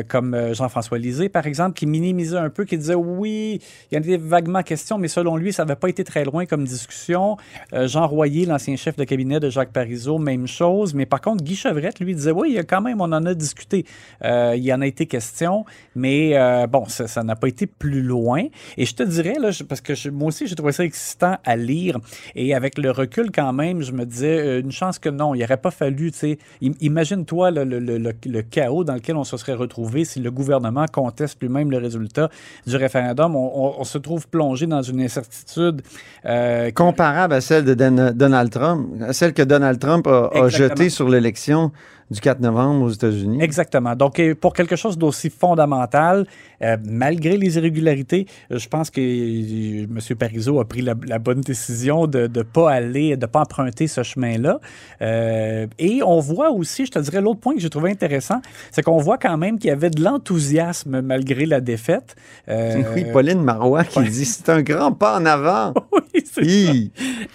comme 0.09 0.53
Jean-François 0.53 0.99
Lisée, 0.99 1.29
par 1.29 1.47
exemple, 1.47 1.75
qui 1.75 1.87
minimisait 1.87 2.37
un 2.37 2.51
peu, 2.51 2.65
qui 2.65 2.77
disait 2.77 2.95
oui, 2.95 3.61
il 3.91 3.95
y 3.95 3.99
en 3.99 4.03
avait 4.03 4.17
vaguement 4.17 4.63
question, 4.63 4.99
mais 4.99 5.09
selon 5.09 5.37
lui, 5.37 5.53
ça 5.53 5.65
n'avait 5.65 5.79
pas 5.79 5.89
été 5.89 6.05
très 6.05 6.25
loin 6.25 6.45
comme 6.45 6.65
discussion. 6.65 7.37
Jean 7.73 8.07
Royer, 8.07 8.47
l'ancien 8.47 8.77
chef 8.77 8.97
de 8.97 9.05
cabinet 9.05 9.41
de 9.41 9.49
Jacques 9.49 9.73
Parizeau, 9.73 10.19
même 10.19 10.47
chose. 10.47 10.95
Mais 10.95 11.07
par 11.07 11.21
contre, 11.21 11.43
Guy 11.49 11.57
Chevrette, 11.57 11.99
lui, 12.01 12.15
disait 12.15 12.31
oui, 12.31 12.49
il 12.51 12.55
y 12.57 12.59
a 12.59 12.63
quand 12.65 12.83
même, 12.83 13.01
on 13.01 13.05
en 13.13 13.25
a 13.25 13.33
discuté. 13.33 13.87
Euh, 14.25 14.53
il 14.57 14.63
y 14.65 14.73
en 14.73 14.81
a 14.83 14.87
été 14.87 15.07
question, 15.07 15.65
mais 15.97 16.37
euh, 16.37 16.67
bon, 16.67 16.85
ça 16.89 17.23
n'a 17.23 17.37
pas 17.37 17.49
été 17.49 17.67
plus 17.67 18.03
loin. 18.03 18.43
Et 18.77 18.85
je 18.85 18.95
te 18.95 19.03
dirais, 19.03 19.37
là, 19.41 19.49
parce 19.67 19.81
que 19.81 19.95
je- 19.95 20.11
moi 20.11 20.29
aussi, 20.29 20.47
j'ai 20.47 20.55
trouvé 20.55 20.73
ça 20.73 20.85
excitant 20.85 21.37
à 21.45 21.57
lire. 21.57 21.97
Et 22.35 22.55
avec 22.55 22.77
le 22.77 22.91
recul, 22.91 23.31
quand 23.35 23.53
même, 23.55 23.81
je 23.83 23.93
me 23.93 24.05
disais, 24.05 24.39
euh, 24.39 24.61
une 24.61 24.73
chance 24.73 24.99
que 24.99 25.09
non, 25.09 25.35
il 25.35 25.41
n'aurait 25.41 25.57
pas 25.57 25.71
fallu, 25.71 26.13
tu 26.13 26.19
sais, 26.19 26.39
im- 26.63 26.75
imagine-toi 26.83 27.51
le, 27.51 27.65
le- 27.65 27.79
le- 27.79 27.97
le- 27.99 28.13
le 28.27 28.43
chaos 28.43 28.85
dans 28.85 28.95
lequel 28.95 29.17
on 29.17 29.25
se 29.25 29.37
serait 29.39 29.55
retrouvé 29.55 30.05
si 30.05 30.21
le 30.21 30.31
gouvernement 30.31 30.85
conteste 30.93 31.41
lui-même 31.41 31.71
le 31.71 31.79
résultat 31.79 32.29
du 32.67 32.77
référendum. 32.77 33.35
On, 33.37 33.51
on- 33.55 33.75
on 33.81 33.85
se 33.85 33.97
trouve 33.97 34.29
plongé 34.29 34.67
dans 34.67 34.83
une 34.83 35.01
incertitude. 35.01 35.81
euh, 36.27 36.71
Comparable 36.73 37.33
à 37.35 37.41
celle 37.41 37.65
de 37.65 37.73
Dan- 37.75 38.13
Donald 38.15 38.51
Trump, 38.51 38.87
à 39.03 39.13
celle 39.15 39.33
que 39.33 39.43
Donald 39.43 39.79
Trump 39.79 40.07
a, 40.07 40.29
a 40.35 40.49
jetée 40.49 40.91
sur 40.91 41.09
l'élection 41.09 41.38
direction 41.47 41.73
du 42.11 42.21
4 42.21 42.41
novembre 42.41 42.87
aux 42.87 42.91
États-Unis. 42.91 43.39
Exactement. 43.43 43.95
Donc, 43.95 44.21
pour 44.41 44.53
quelque 44.55 44.77
chose 44.77 44.97
d'aussi 44.97 45.31
fondamental, 45.31 46.27
euh, 46.63 46.77
malgré 46.85 47.37
les 47.37 47.57
irrégularités, 47.57 48.27
je 48.51 48.67
pense 48.69 48.91
que 48.91 49.01
euh, 49.01 49.85
M. 49.85 50.17
Parizeau 50.17 50.59
a 50.61 50.65
pris 50.67 50.81
la, 50.83 50.95
la 51.07 51.19
bonne 51.19 51.41
décision 51.43 52.07
de 52.07 52.29
ne 52.35 52.43
pas 52.43 52.71
aller, 52.73 53.17
de 53.17 53.23
ne 53.23 53.27
pas 53.27 53.41
emprunter 53.41 53.87
ce 53.87 54.03
chemin-là. 54.03 54.59
Euh, 55.03 55.67
et 55.79 56.01
on 56.03 56.19
voit 56.21 56.51
aussi, 56.51 56.87
je 56.87 56.91
te 56.93 56.99
dirais, 56.99 57.21
l'autre 57.21 57.41
point 57.41 57.55
que 57.55 57.61
j'ai 57.61 57.71
trouvé 57.71 57.91
intéressant, 57.91 58.41
c'est 58.73 58.83
qu'on 58.83 58.99
voit 58.99 59.19
quand 59.19 59.37
même 59.37 59.59
qu'il 59.59 59.69
y 59.69 59.73
avait 59.73 59.91
de 59.91 60.03
l'enthousiasme 60.03 61.01
malgré 61.03 61.47
la 61.47 61.61
défaite. 61.61 62.17
Euh, 62.49 62.83
Oui, 62.95 63.05
Pauline 63.13 63.43
Marois 63.43 63.85
qui 63.85 64.03
dit 64.05 64.25
c'est 64.25 64.49
un 64.49 64.63
grand 64.63 64.93
pas 64.93 65.19
en 65.19 65.27
avant. 65.27 65.75
oui, 65.93 66.25
c'est 66.25 66.45
ça. 66.45 66.73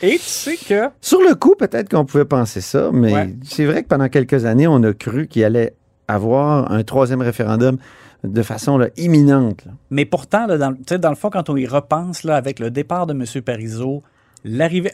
Et 0.02 0.12
tu 0.18 0.20
sais 0.20 0.58
que 0.58 0.90
Sur 1.02 1.20
le 1.22 1.36
coup, 1.36 1.56
peut-être 1.58 1.90
qu'on 1.90 2.06
pouvait 2.06 2.26
penser 2.26 2.62
ça, 2.62 2.90
mais 2.92 3.14
Ouais. 3.14 3.30
c'est 3.44 3.66
vrai 3.66 3.84
que 3.84 3.88
pendant 3.88 4.10
quelques 4.10 4.46
années, 4.46 4.63
on 4.68 4.82
a 4.84 4.94
cru 4.94 5.28
qu'il 5.28 5.44
allait 5.44 5.74
avoir 6.08 6.72
un 6.72 6.84
troisième 6.84 7.22
référendum 7.22 7.78
de 8.24 8.42
façon 8.44 8.78
là, 8.78 8.88
imminente. 8.98 9.66
là. 9.66 9.72
Mais 9.90 10.06
pourtant, 10.06 10.48
là, 10.48 10.58
dans, 10.58 10.70
le 11.10 11.16
fond, 11.16 11.30
quand 11.30 11.50
on 11.50 11.58
y 11.58 11.66
repense, 11.68 12.24
là, 12.24 12.36
avec 12.36 12.60
le 12.60 12.72
départ 12.72 13.06
de 13.08 13.14
M. 13.14 13.26
Parizeau, 13.42 14.02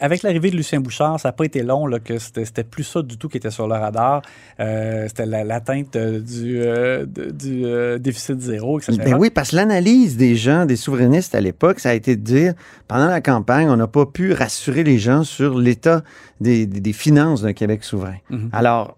avec 0.00 0.22
l'arrivée 0.22 0.50
de 0.52 0.56
Lucien 0.56 0.80
Bouchard, 0.80 1.18
ça 1.18 1.28
n'a 1.28 1.32
pas 1.32 1.44
été 1.44 1.64
long, 1.64 1.86
là, 1.86 1.98
que 1.98 2.18
c'était, 2.18 2.62
plus 2.62 2.84
ça 2.84 3.02
du 3.02 3.16
tout 3.18 3.28
qui 3.28 3.36
était 3.36 3.50
sur 3.50 3.66
le 3.66 3.74
radar. 3.74 4.22
Euh, 4.60 5.06
c'était 5.08 5.26
la- 5.26 5.42
l'atteinte 5.42 5.96
euh, 5.96 6.20
du, 6.20 6.60
euh, 6.60 7.04
du 7.06 7.64
euh, 7.64 7.98
déficit 7.98 8.40
zéro, 8.40 8.78
etc. 8.78 8.98
Ben 9.04 9.14
oui, 9.18 9.30
parce 9.30 9.50
que 9.50 9.56
l'analyse 9.56 10.16
des 10.16 10.36
gens, 10.36 10.66
des 10.66 10.76
souverainistes 10.76 11.34
à 11.34 11.40
l'époque, 11.40 11.80
ça 11.80 11.90
a 11.90 11.94
été 11.94 12.14
de 12.14 12.22
dire, 12.22 12.54
pendant 12.86 13.08
la 13.08 13.20
campagne, 13.20 13.68
on 13.68 13.76
n'a 13.76 13.88
pas 13.88 14.06
pu 14.06 14.32
rassurer 14.32 14.84
les 14.84 14.98
gens 14.98 15.24
sur 15.24 15.58
l'état 15.58 16.02
des, 16.40 16.66
des- 16.66 16.80
des 16.80 16.92
finances 16.92 17.42
d'un 17.42 17.52
Québec 17.52 17.82
souverain. 17.82 18.18
Mhm. 18.30 18.50
Alors, 18.52 18.96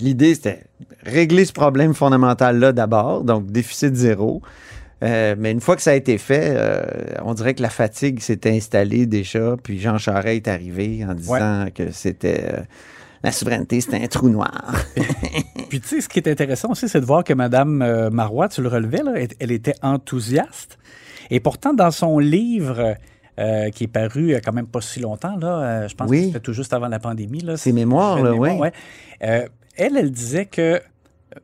l'idée, 0.00 0.34
c'était 0.34 0.64
régler 1.04 1.44
ce 1.44 1.52
problème 1.52 1.94
fondamental-là 1.94 2.72
d'abord, 2.72 3.24
donc 3.24 3.50
déficit 3.50 3.94
zéro. 3.94 4.42
Euh, 5.02 5.34
mais 5.38 5.52
une 5.52 5.60
fois 5.60 5.76
que 5.76 5.82
ça 5.82 5.90
a 5.90 5.94
été 5.94 6.16
fait, 6.16 6.54
euh, 6.56 6.82
on 7.22 7.34
dirait 7.34 7.54
que 7.54 7.62
la 7.62 7.68
fatigue 7.68 8.20
s'est 8.20 8.48
installée 8.50 9.06
déjà. 9.06 9.56
Puis 9.62 9.78
Jean 9.78 9.98
Charest 9.98 10.46
est 10.46 10.48
arrivé 10.48 11.04
en 11.06 11.14
disant 11.14 11.66
que 11.74 11.90
c'était 11.90 12.44
euh, 12.44 12.60
la 13.22 13.32
souveraineté, 13.32 13.80
c'était 13.80 14.02
un 14.02 14.06
trou 14.06 14.30
noir. 14.30 14.74
Puis 15.68 15.80
tu 15.80 15.88
sais, 15.88 16.00
ce 16.00 16.08
qui 16.08 16.18
est 16.18 16.28
intéressant 16.28 16.70
aussi, 16.70 16.88
c'est 16.88 17.00
de 17.00 17.06
voir 17.06 17.24
que 17.24 17.34
Mme 17.34 18.08
Marois, 18.10 18.48
tu 18.48 18.62
le 18.62 18.68
relevais, 18.68 19.02
là, 19.02 19.12
elle 19.38 19.52
était 19.52 19.74
enthousiaste. 19.82 20.78
Et 21.30 21.40
pourtant, 21.40 21.74
dans 21.74 21.90
son 21.90 22.18
livre 22.18 22.94
euh, 23.38 23.70
qui 23.70 23.84
est 23.84 23.88
paru 23.88 24.20
il 24.20 24.26
n'y 24.26 24.34
a 24.34 24.40
quand 24.40 24.52
même 24.52 24.66
pas 24.66 24.80
si 24.80 25.00
longtemps. 25.00 25.36
Là. 25.36 25.60
Euh, 25.60 25.88
je 25.88 25.94
pense 25.94 26.10
que 26.10 26.16
c'était 26.16 26.40
tout 26.40 26.52
juste 26.52 26.72
avant 26.72 26.88
la 26.88 26.98
pandémie. 26.98 27.44
Ses 27.56 27.72
mémoires, 27.72 28.22
là, 28.22 28.32
oui. 28.34 28.50
Euh, 29.22 29.46
elle, 29.76 29.96
elle 29.96 30.10
disait 30.10 30.46
que 30.46 30.80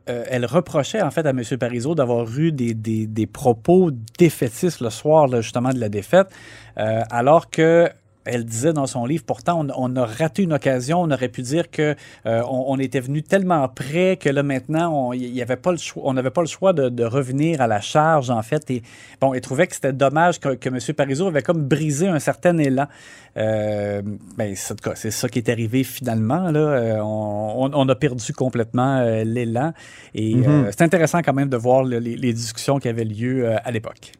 elle 0.07 0.47
reprochait 0.47 1.03
en 1.03 1.11
fait 1.11 1.23
à 1.23 1.29
M. 1.29 1.43
Parizeau 1.59 1.93
d'avoir 1.93 2.27
eu 2.39 2.51
des, 2.51 2.73
des, 2.73 3.05
des, 3.05 3.27
propos 3.27 3.91
défaitistes 4.17 4.81
le 4.81 4.89
soir 4.89 5.27
justement 5.41 5.69
de 5.69 5.79
la 5.79 5.89
défaite, 5.89 6.29
alors 6.75 7.51
que 7.51 7.91
elle 8.25 8.45
disait 8.45 8.73
dans 8.73 8.87
son 8.87 9.05
livre, 9.05 9.23
pourtant, 9.25 9.67
on, 9.75 9.95
a 9.95 10.05
raté 10.05 10.43
une 10.43 10.53
occasion. 10.53 11.01
On 11.01 11.11
aurait 11.11 11.29
pu 11.29 11.41
dire 11.41 11.69
que 11.69 11.95
euh, 12.25 12.41
on, 12.49 12.77
était 12.79 12.99
venu 12.99 13.21
tellement 13.21 13.67
près 13.67 14.17
que 14.17 14.29
là 14.29 14.43
maintenant, 14.43 15.09
on 15.09 15.13
y 15.13 15.41
avait 15.41 15.57
pas 15.57 15.71
le 15.71 15.77
choix. 15.77 16.03
On 16.05 16.13
n'avait 16.13 16.31
pas 16.31 16.41
le 16.41 16.47
choix 16.47 16.73
de, 16.73 17.03
revenir 17.03 17.61
à 17.61 17.67
la 17.67 17.81
charge 17.81 18.29
en 18.29 18.41
fait. 18.41 18.69
Et 18.71 18.81
bon, 19.19 19.33
elle 19.33 19.41
trouvait 19.41 19.67
que 19.67 19.75
c'était 19.75 19.93
dommage 19.93 20.39
que, 20.39 20.55
que 20.55 20.69
M. 20.69 20.79
Parizeau 20.95 21.27
avait 21.27 21.41
comme 21.41 21.63
brisé 21.63 22.07
un 22.07 22.19
certain 22.19 22.57
élan. 22.57 22.87
Euh, 23.35 24.01
ben, 24.37 24.55
c'est 24.55 25.11
ça 25.11 25.29
qui 25.29 25.39
est 25.39 25.49
arrivé 25.49 25.83
finalement. 25.83 26.51
Là. 26.51 26.59
Euh, 26.59 26.99
on, 27.01 27.89
a 27.89 27.95
perdu 27.95 28.33
complètement 28.33 28.99
euh, 28.99 29.23
l'élan. 29.23 29.73
Et 30.13 30.35
mm-hmm. 30.35 30.67
c'est 30.71 30.83
intéressant 30.83 31.21
quand 31.21 31.33
même 31.33 31.49
de 31.49 31.57
voir 31.57 31.83
les 31.83 32.33
discussions 32.33 32.79
qui 32.79 32.87
avaient 32.87 33.05
lieu 33.05 33.49
à 33.63 33.71
l'époque. 33.71 34.11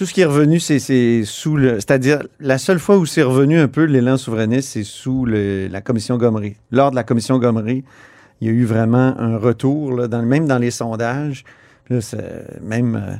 Tout 0.00 0.06
ce 0.06 0.14
qui 0.14 0.22
est 0.22 0.24
revenu, 0.24 0.60
c'est 0.60 1.24
sous 1.26 1.58
le. 1.58 1.74
C'est-à-dire, 1.74 2.22
la 2.40 2.56
seule 2.56 2.78
fois 2.78 2.96
où 2.96 3.04
c'est 3.04 3.20
revenu 3.20 3.60
un 3.60 3.68
peu 3.68 3.84
l'élan 3.84 4.16
souverainiste, 4.16 4.70
c'est 4.70 4.82
sous 4.82 5.26
la 5.26 5.80
commission 5.82 6.16
Gomery. 6.16 6.56
Lors 6.70 6.90
de 6.90 6.96
la 6.96 7.04
commission 7.04 7.38
Gomery, 7.38 7.84
il 8.40 8.48
y 8.48 8.50
a 8.50 8.54
eu 8.54 8.64
vraiment 8.64 9.14
un 9.18 9.36
retour, 9.36 9.92
là, 9.92 10.08
dans, 10.08 10.22
même 10.22 10.48
dans 10.48 10.56
les 10.56 10.70
sondages. 10.70 11.44
même 12.62 12.94
euh, 12.94 13.14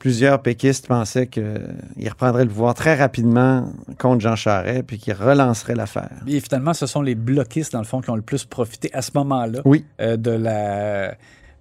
plusieurs 0.00 0.42
péquistes 0.42 0.88
pensaient 0.88 1.28
qu'il 1.28 2.08
reprendrait 2.08 2.42
le 2.42 2.50
pouvoir 2.50 2.74
très 2.74 2.96
rapidement 2.96 3.72
contre 3.96 4.20
Jean 4.20 4.34
Charest, 4.34 4.82
puis 4.88 4.98
qu'il 4.98 5.14
relancerait 5.14 5.76
l'affaire. 5.76 6.10
Et 6.26 6.40
finalement, 6.40 6.74
ce 6.74 6.86
sont 6.86 7.00
les 7.00 7.14
bloquistes, 7.14 7.74
dans 7.74 7.78
le 7.78 7.84
fond, 7.84 8.00
qui 8.00 8.10
ont 8.10 8.16
le 8.16 8.22
plus 8.22 8.44
profité 8.44 8.90
à 8.92 9.02
ce 9.02 9.12
moment-là 9.14 9.60
oui. 9.64 9.84
Euh, 10.00 10.16
de 10.16 10.32
la 10.32 11.14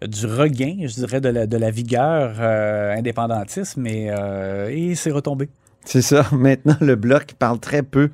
du 0.06 0.26
regain, 0.26 0.76
je 0.82 0.94
dirais, 0.94 1.22
de 1.22 1.30
la, 1.30 1.48
de 1.48 1.58
la 1.58 1.72
vigueur 1.72 2.36
euh, 2.40 2.96
indépendantiste, 2.96 3.78
mais 3.78 4.08
euh, 4.10 4.70
et 4.70 4.96
c'est 4.96 5.12
retombé. 5.12 5.50
C'est 5.86 6.02
ça. 6.02 6.26
Maintenant, 6.32 6.78
le 6.82 6.96
Bloc 6.96 7.34
parle 7.38 7.60
très 7.60 7.84
peu 7.84 8.10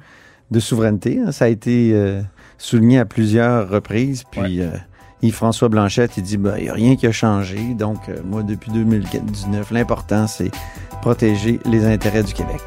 de 0.52 0.60
souveraineté. 0.60 1.20
Hein. 1.20 1.32
Ça 1.32 1.46
a 1.46 1.48
été 1.48 1.92
euh, 1.94 2.22
souligné 2.58 3.00
à 3.00 3.06
plusieurs 3.06 3.70
reprises. 3.70 4.24
Puis 4.32 4.62
Yves-François 5.22 5.70
Blanchette, 5.70 6.18
il 6.18 6.24
dit 6.24 6.38
ben, 6.38 6.56
il 6.58 6.64
n'y 6.64 6.70
a 6.70 6.74
rien 6.74 6.96
qui 6.96 7.08
a 7.08 7.12
changé. 7.12 7.74
Donc, 7.74 8.00
moi, 8.24 8.44
depuis 8.44 8.72
2019, 8.72 9.72
l'important, 9.72 10.28
c'est 10.28 10.52
protéger 11.02 11.60
les 11.66 11.86
intérêts 11.86 12.24
du 12.24 12.34
Québec 12.34 12.62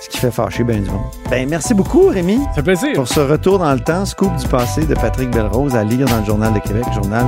ce 0.00 0.08
qui 0.08 0.18
fait 0.18 0.30
fâcher 0.30 0.64
bien 0.64 0.78
du 0.78 0.90
monde. 0.90 1.02
Ben, 1.30 1.48
merci 1.48 1.74
beaucoup, 1.74 2.08
Rémi. 2.08 2.38
Ça 2.48 2.54
fait 2.54 2.62
plaisir. 2.62 2.92
Pour 2.94 3.08
ce 3.08 3.20
retour 3.20 3.58
dans 3.58 3.72
le 3.72 3.80
temps, 3.80 4.04
Scoop 4.04 4.34
du 4.36 4.48
passé 4.48 4.86
de 4.86 4.94
Patrick 4.94 5.30
Belrose 5.30 5.74
à 5.74 5.84
lire 5.84 6.06
dans 6.06 6.18
le 6.18 6.24
Journal 6.24 6.52
de 6.52 6.58
Québec, 6.60 6.84
Journal 6.94 7.26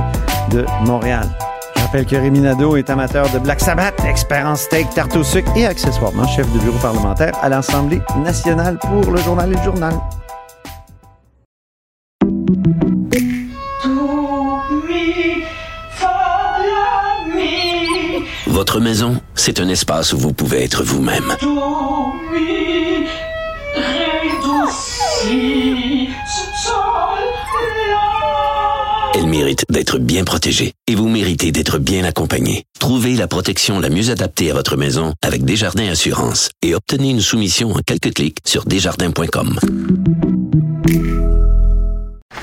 de 0.51 0.65
Montréal. 0.85 1.27
Je 1.75 1.81
rappelle 1.81 2.05
que 2.05 2.15
Rémi 2.15 2.39
Nadeau 2.39 2.77
est 2.77 2.89
amateur 2.89 3.29
de 3.31 3.39
Black 3.39 3.59
Sabbath, 3.59 3.95
expert 4.07 4.45
en 4.45 4.55
steak, 4.55 4.89
tarte 4.91 5.15
au 5.15 5.23
sucre 5.23 5.51
et 5.55 5.65
accessoirement 5.65 6.27
chef 6.27 6.51
de 6.53 6.59
bureau 6.59 6.77
parlementaire 6.79 7.33
à 7.41 7.49
l'Assemblée 7.49 8.01
nationale 8.23 8.77
pour 8.79 9.11
le 9.11 9.17
Journal 9.17 9.51
et 9.51 9.55
le 9.55 9.63
Journal. 9.63 9.93
Votre 18.61 18.79
maison, 18.79 19.19
c'est 19.33 19.59
un 19.59 19.67
espace 19.69 20.13
où 20.13 20.19
vous 20.19 20.33
pouvez 20.33 20.63
être 20.63 20.83
vous-même. 20.83 21.35
Elle 29.15 29.25
mérite 29.25 29.65
d'être 29.67 29.97
bien 29.97 30.23
protégée 30.23 30.73
et 30.85 30.93
vous 30.93 31.09
méritez 31.09 31.51
d'être 31.51 31.79
bien 31.79 32.03
accompagnée. 32.03 32.65
Trouvez 32.79 33.15
la 33.15 33.27
protection 33.27 33.79
la 33.79 33.89
mieux 33.89 34.11
adaptée 34.11 34.51
à 34.51 34.53
votre 34.53 34.77
maison 34.77 35.15
avec 35.23 35.43
Desjardins 35.43 35.89
Assurance 35.89 36.51
et 36.61 36.75
obtenez 36.75 37.09
une 37.09 37.21
soumission 37.21 37.71
en 37.71 37.79
quelques 37.83 38.13
clics 38.13 38.37
sur 38.45 38.65
desjardins.com. 38.65 39.57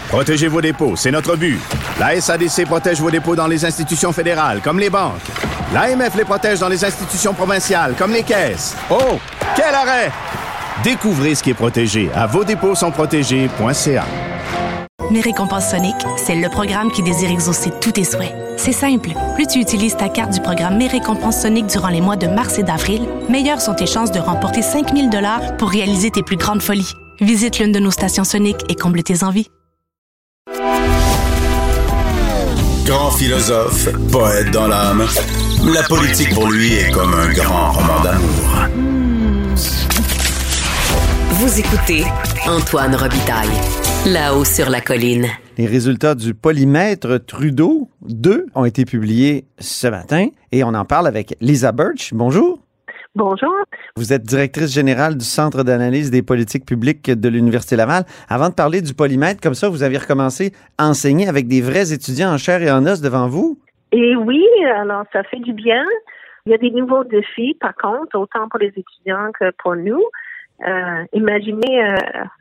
Protégez 0.09 0.49
vos 0.49 0.63
dépôts, 0.63 0.97
c'est 0.97 1.13
notre 1.13 1.37
but. 1.37 1.61
La 2.01 2.21
SADC 2.21 2.65
protège 2.65 3.01
vos 3.01 3.11
dépôts 3.13 3.37
dans 3.37 3.47
les 3.47 3.65
institutions 3.65 4.13
fédérales, 4.13 4.61
comme 4.65 4.81
les 4.81 4.91
banques. 4.91 5.21
L'AMF 5.73 6.15
les 6.17 6.25
protège 6.25 6.61
dans 6.61 6.69
les 6.69 6.83
institutions 6.83 7.35
provinciales, 7.35 7.95
comme 7.99 8.13
les 8.13 8.23
caisses. 8.23 8.75
Oh, 8.91 9.19
quel 9.55 9.75
arrêt! 9.75 10.11
Découvrez 10.83 11.35
ce 11.35 11.43
qui 11.43 11.51
est 11.51 11.55
protégé 11.55 12.09
à 12.15 12.27
vos 12.27 12.43
dépôts 12.43 12.75
sont 12.75 12.91
protégés.ca. 12.91 14.05
Mes 15.11 15.21
récompenses 15.21 15.71
Sonic, 15.71 15.97
c'est 16.17 16.37
le 16.37 16.49
programme 16.49 16.91
qui 16.91 17.03
désire 17.03 17.31
exaucer 17.31 17.71
tous 17.81 17.93
tes 17.93 18.05
souhaits. 18.05 18.35
C'est 18.57 18.73
simple. 18.73 19.11
Plus 19.35 19.47
tu 19.47 19.59
utilises 19.59 19.97
ta 19.97 20.09
carte 20.09 20.33
du 20.33 20.41
programme 20.41 20.77
Mes 20.77 20.89
récompenses 20.89 21.43
Sonic 21.43 21.67
durant 21.67 21.89
les 21.89 22.01
mois 22.01 22.17
de 22.17 22.27
mars 22.27 22.59
et 22.59 22.63
d'avril, 22.63 23.07
meilleures 23.29 23.61
sont 23.61 23.75
tes 23.75 23.87
chances 23.87 24.13
de 24.13 24.21
remporter 24.21 24.63
5000 24.63 25.11
dollars 25.11 25.57
pour 25.57 25.71
réaliser 25.71 26.11
tes 26.11 26.23
plus 26.23 26.37
grandes 26.37 26.63
folies. 26.63 26.93
Visite 27.21 27.59
l'une 27.59 27.73
de 27.73 27.79
nos 27.79 27.91
stations 27.91 28.25
Sonic 28.25 28.57
et 28.71 28.75
comble 28.75 29.03
tes 29.03 29.23
envies. 29.23 29.49
Grand 32.85 33.11
philosophe, 33.11 33.89
poète 34.11 34.51
dans 34.51 34.67
l'âme, 34.67 35.07
la 35.67 35.83
politique 35.83 36.33
pour 36.35 36.51
lui 36.51 36.75
est 36.75 36.91
comme 36.93 37.13
un 37.13 37.33
grand 37.33 37.73
roman 37.73 38.03
d'amour. 38.03 38.69
Vous 41.31 41.59
écoutez 41.59 42.05
Antoine 42.47 42.95
Robitaille, 42.95 43.49
là-haut 44.07 44.45
sur 44.45 44.71
la 44.71 44.81
colline. 44.81 45.27
Les 45.57 45.67
résultats 45.67 46.15
du 46.15 46.35
polymètre 46.35 47.19
Trudeau 47.19 47.91
2 48.03 48.47
ont 48.55 48.65
été 48.65 48.85
publiés 48.85 49.47
ce 49.59 49.89
matin 49.89 50.29
et 50.53 50.65
on 50.65 50.75
en 50.75 50.85
parle 50.85 51.07
avec 51.07 51.37
Lisa 51.41 51.73
Birch. 51.73 52.15
Bonjour. 52.15 52.61
Bonjour. 53.15 53.53
Vous 53.97 54.13
êtes 54.13 54.23
directrice 54.23 54.73
générale 54.73 55.17
du 55.17 55.25
Centre 55.25 55.65
d'analyse 55.65 56.11
des 56.11 56.23
politiques 56.23 56.65
publiques 56.65 57.11
de 57.11 57.29
l'Université 57.29 57.75
Laval. 57.75 58.05
Avant 58.29 58.49
de 58.49 58.55
parler 58.55 58.81
du 58.81 58.95
polymètre, 58.95 59.41
comme 59.41 59.55
ça, 59.55 59.69
vous 59.69 59.83
avez 59.83 59.99
recommencé 59.99 60.53
à 60.77 60.89
enseigner 60.89 61.27
avec 61.27 61.49
des 61.49 61.61
vrais 61.61 61.93
étudiants 61.93 62.33
en 62.33 62.39
chair 62.39 62.63
et 62.63 62.71
en 62.71 62.87
os 62.87 63.01
devant 63.01 63.29
vous? 63.29 63.59
Et 63.93 64.17
oui, 64.17 64.45
alors 64.65 65.05
ça 65.13 65.23
fait 65.25 65.41
du 65.41 65.53
bien. 65.53 65.85
Il 66.47 66.53
y 66.53 66.55
a 66.55 66.59
des 66.59 66.71
nouveaux 66.71 67.05
défis, 67.05 67.57
par 67.61 67.75
contre, 67.75 68.19
autant 68.19 68.49
pour 68.49 68.59
les 68.59 68.73
étudiants 68.75 69.31
que 69.39 69.51
pour 69.63 69.77
nous. 69.77 70.03
Euh, 70.67 71.05
imaginez, 71.13 71.85
euh, 71.85 71.95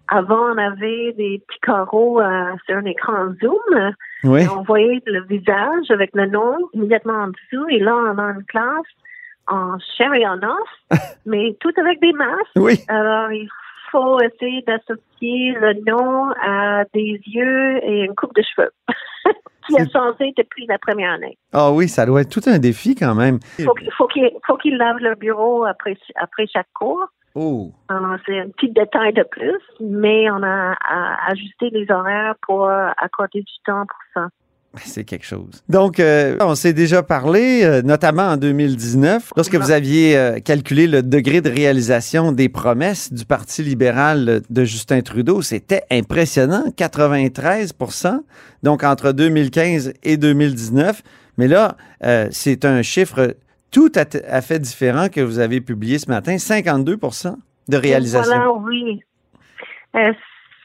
avant, 0.08 0.54
on 0.54 0.58
avait 0.58 1.14
des 1.14 1.44
petits 1.48 1.60
carreaux 1.62 2.20
euh, 2.20 2.56
sur 2.66 2.78
un 2.78 2.86
écran 2.86 3.34
Zoom. 3.42 3.94
On 4.24 4.64
voyait 4.64 5.02
le 5.06 5.24
visage 5.26 5.92
avec 5.92 6.12
le 6.16 6.26
nom 6.26 6.58
immédiatement 6.74 7.14
en 7.14 7.28
dessous. 7.28 7.68
Et 7.70 7.80
là, 7.80 7.96
on 7.96 8.18
a 8.18 8.32
une 8.32 8.46
classe 8.46 8.86
en 9.48 9.78
chair 9.98 10.14
et 10.14 10.28
en 10.28 10.38
os, 10.38 10.90
mais 11.26 11.56
tout 11.60 11.74
avec 11.78 12.02
des 12.02 12.14
masques. 12.14 12.56
Oui. 12.56 12.80
Alors, 12.88 13.32
il 13.32 13.48
faut 13.92 14.20
essayer 14.20 14.62
d'associer 14.64 15.54
le 15.60 15.74
nom 15.86 16.32
à 16.42 16.84
des 16.94 17.22
yeux 17.26 17.78
et 17.84 18.06
une 18.06 18.16
coupe 18.16 18.36
de 18.36 18.42
cheveux. 18.42 18.72
qui 19.68 19.80
a 19.80 19.86
changé 19.90 20.34
depuis 20.38 20.66
la 20.68 20.78
première 20.78 21.14
année. 21.14 21.38
Ah 21.54 21.72
oui, 21.72 21.88
ça 21.88 22.06
doit 22.06 22.22
être 22.22 22.30
tout 22.30 22.48
un 22.50 22.60
défi 22.60 22.96
quand 22.96 23.16
même. 23.16 23.40
Il 23.60 23.66
faut, 23.66 23.76
faut 24.46 24.58
qu'ils 24.58 24.78
lavent 24.78 25.00
leur 25.00 25.16
bureau 25.18 25.66
après, 25.66 25.98
après 26.16 26.48
chaque 26.48 26.70
cours. 26.74 27.06
Oh. 27.36 27.72
C'est 28.26 28.40
un 28.40 28.50
petit 28.50 28.72
détail 28.72 29.14
de 29.14 29.24
plus, 29.24 29.60
mais 29.80 30.30
on 30.32 30.42
a 30.42 30.76
ajusté 31.28 31.70
les 31.70 31.92
horaires 31.92 32.36
pour 32.42 32.68
accorder 32.68 33.42
du 33.42 33.54
temps 33.66 33.86
pour 33.86 34.00
ça. 34.14 34.30
C'est 34.86 35.04
quelque 35.04 35.26
chose. 35.26 35.64
Donc, 35.70 36.00
euh, 36.00 36.38
on 36.40 36.56
s'est 36.56 36.74
déjà 36.74 37.04
parlé, 37.04 37.64
euh, 37.64 37.82
notamment 37.82 38.24
en 38.24 38.38
2019, 38.38 39.32
lorsque 39.36 39.56
vous 39.56 39.72
aviez 39.72 40.18
euh, 40.18 40.40
calculé 40.40 40.88
le 40.88 41.04
degré 41.04 41.42
de 41.42 41.50
réalisation 41.50 42.32
des 42.32 42.50
promesses 42.50 43.12
du 43.12 43.26
Parti 43.26 43.64
libéral 43.64 44.42
de 44.50 44.64
Justin 44.64 45.02
Trudeau. 45.02 45.42
C'était 45.42 45.84
impressionnant, 45.92 46.66
93% 46.78 48.22
donc 48.64 48.84
entre 48.84 49.12
2015 49.12 49.94
et 50.04 50.18
2019. 50.18 51.02
Mais 51.38 51.48
là, 51.48 51.78
c'est 52.32 52.66
un 52.66 52.82
chiffre 52.82 53.36
tout 53.72 53.92
à, 53.96 54.42
fait 54.42 54.58
différent 54.58 55.08
que 55.08 55.22
vous 55.22 55.38
avez 55.38 55.62
publié 55.62 56.00
ce 56.00 56.10
matin, 56.10 56.36
52% 56.36 57.36
de 57.68 57.78
réalisation. 57.78 58.34
Voilà, 58.34 58.52
oui. 58.54 59.04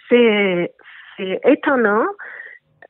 c'est 0.08 0.72
étonnant 1.44 2.06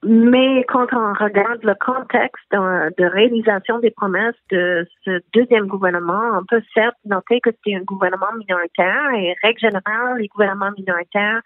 mais 0.05 0.65
quand 0.65 0.93
on 0.93 1.13
regarde 1.13 1.63
le 1.63 1.75
contexte 1.75 2.51
de, 2.51 3.05
réalisation 3.05 3.79
des 3.79 3.93
promesses 3.93 4.35
de 4.51 4.87
ce 5.05 5.21
deuxième 5.33 5.67
gouvernement, 5.67 6.39
on 6.41 6.45
peut 6.45 6.63
certes 6.75 6.97
noter 7.05 7.41
que 7.41 7.51
c'est 7.65 7.77
un 7.77 7.83
gouvernement 7.83 8.33
minoritaire 8.37 9.11
et 9.15 9.37
règle 9.43 9.61
générale, 9.61 10.19
les 10.19 10.27
gouvernements 10.27 10.73
minoritaires 10.77 11.41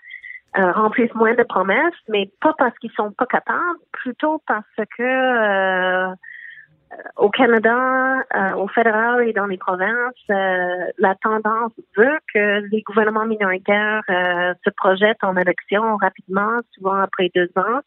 euh, 0.57 0.73
remplissent 0.73 1.15
moins 1.15 1.35
de 1.35 1.43
promesses, 1.43 1.95
mais 2.09 2.31
pas 2.41 2.55
parce 2.57 2.77
qu'ils 2.79 2.93
sont 2.93 3.13
pas 3.13 3.27
capables, 3.27 3.79
plutôt 3.93 4.41
parce 4.47 4.65
que 4.97 5.03
euh, 5.03 6.15
au 7.17 7.29
Canada, 7.29 8.25
euh, 8.35 8.55
au 8.55 8.69
fédéral 8.69 9.29
et 9.29 9.35
dans 9.35 9.45
les 9.45 9.59
provinces, 9.59 10.15
la 10.29 11.15
tendance 11.17 11.73
veut 11.95 12.19
que 12.33 12.67
les 12.71 12.81
gouvernements 12.81 13.27
minoritaires 13.27 14.03
se 14.09 14.71
projettent 14.71 15.25
en 15.25 15.37
élection 15.37 15.97
rapidement, 15.99 16.61
souvent 16.73 17.01
après 17.03 17.31
deux 17.35 17.51
ans, 17.57 17.81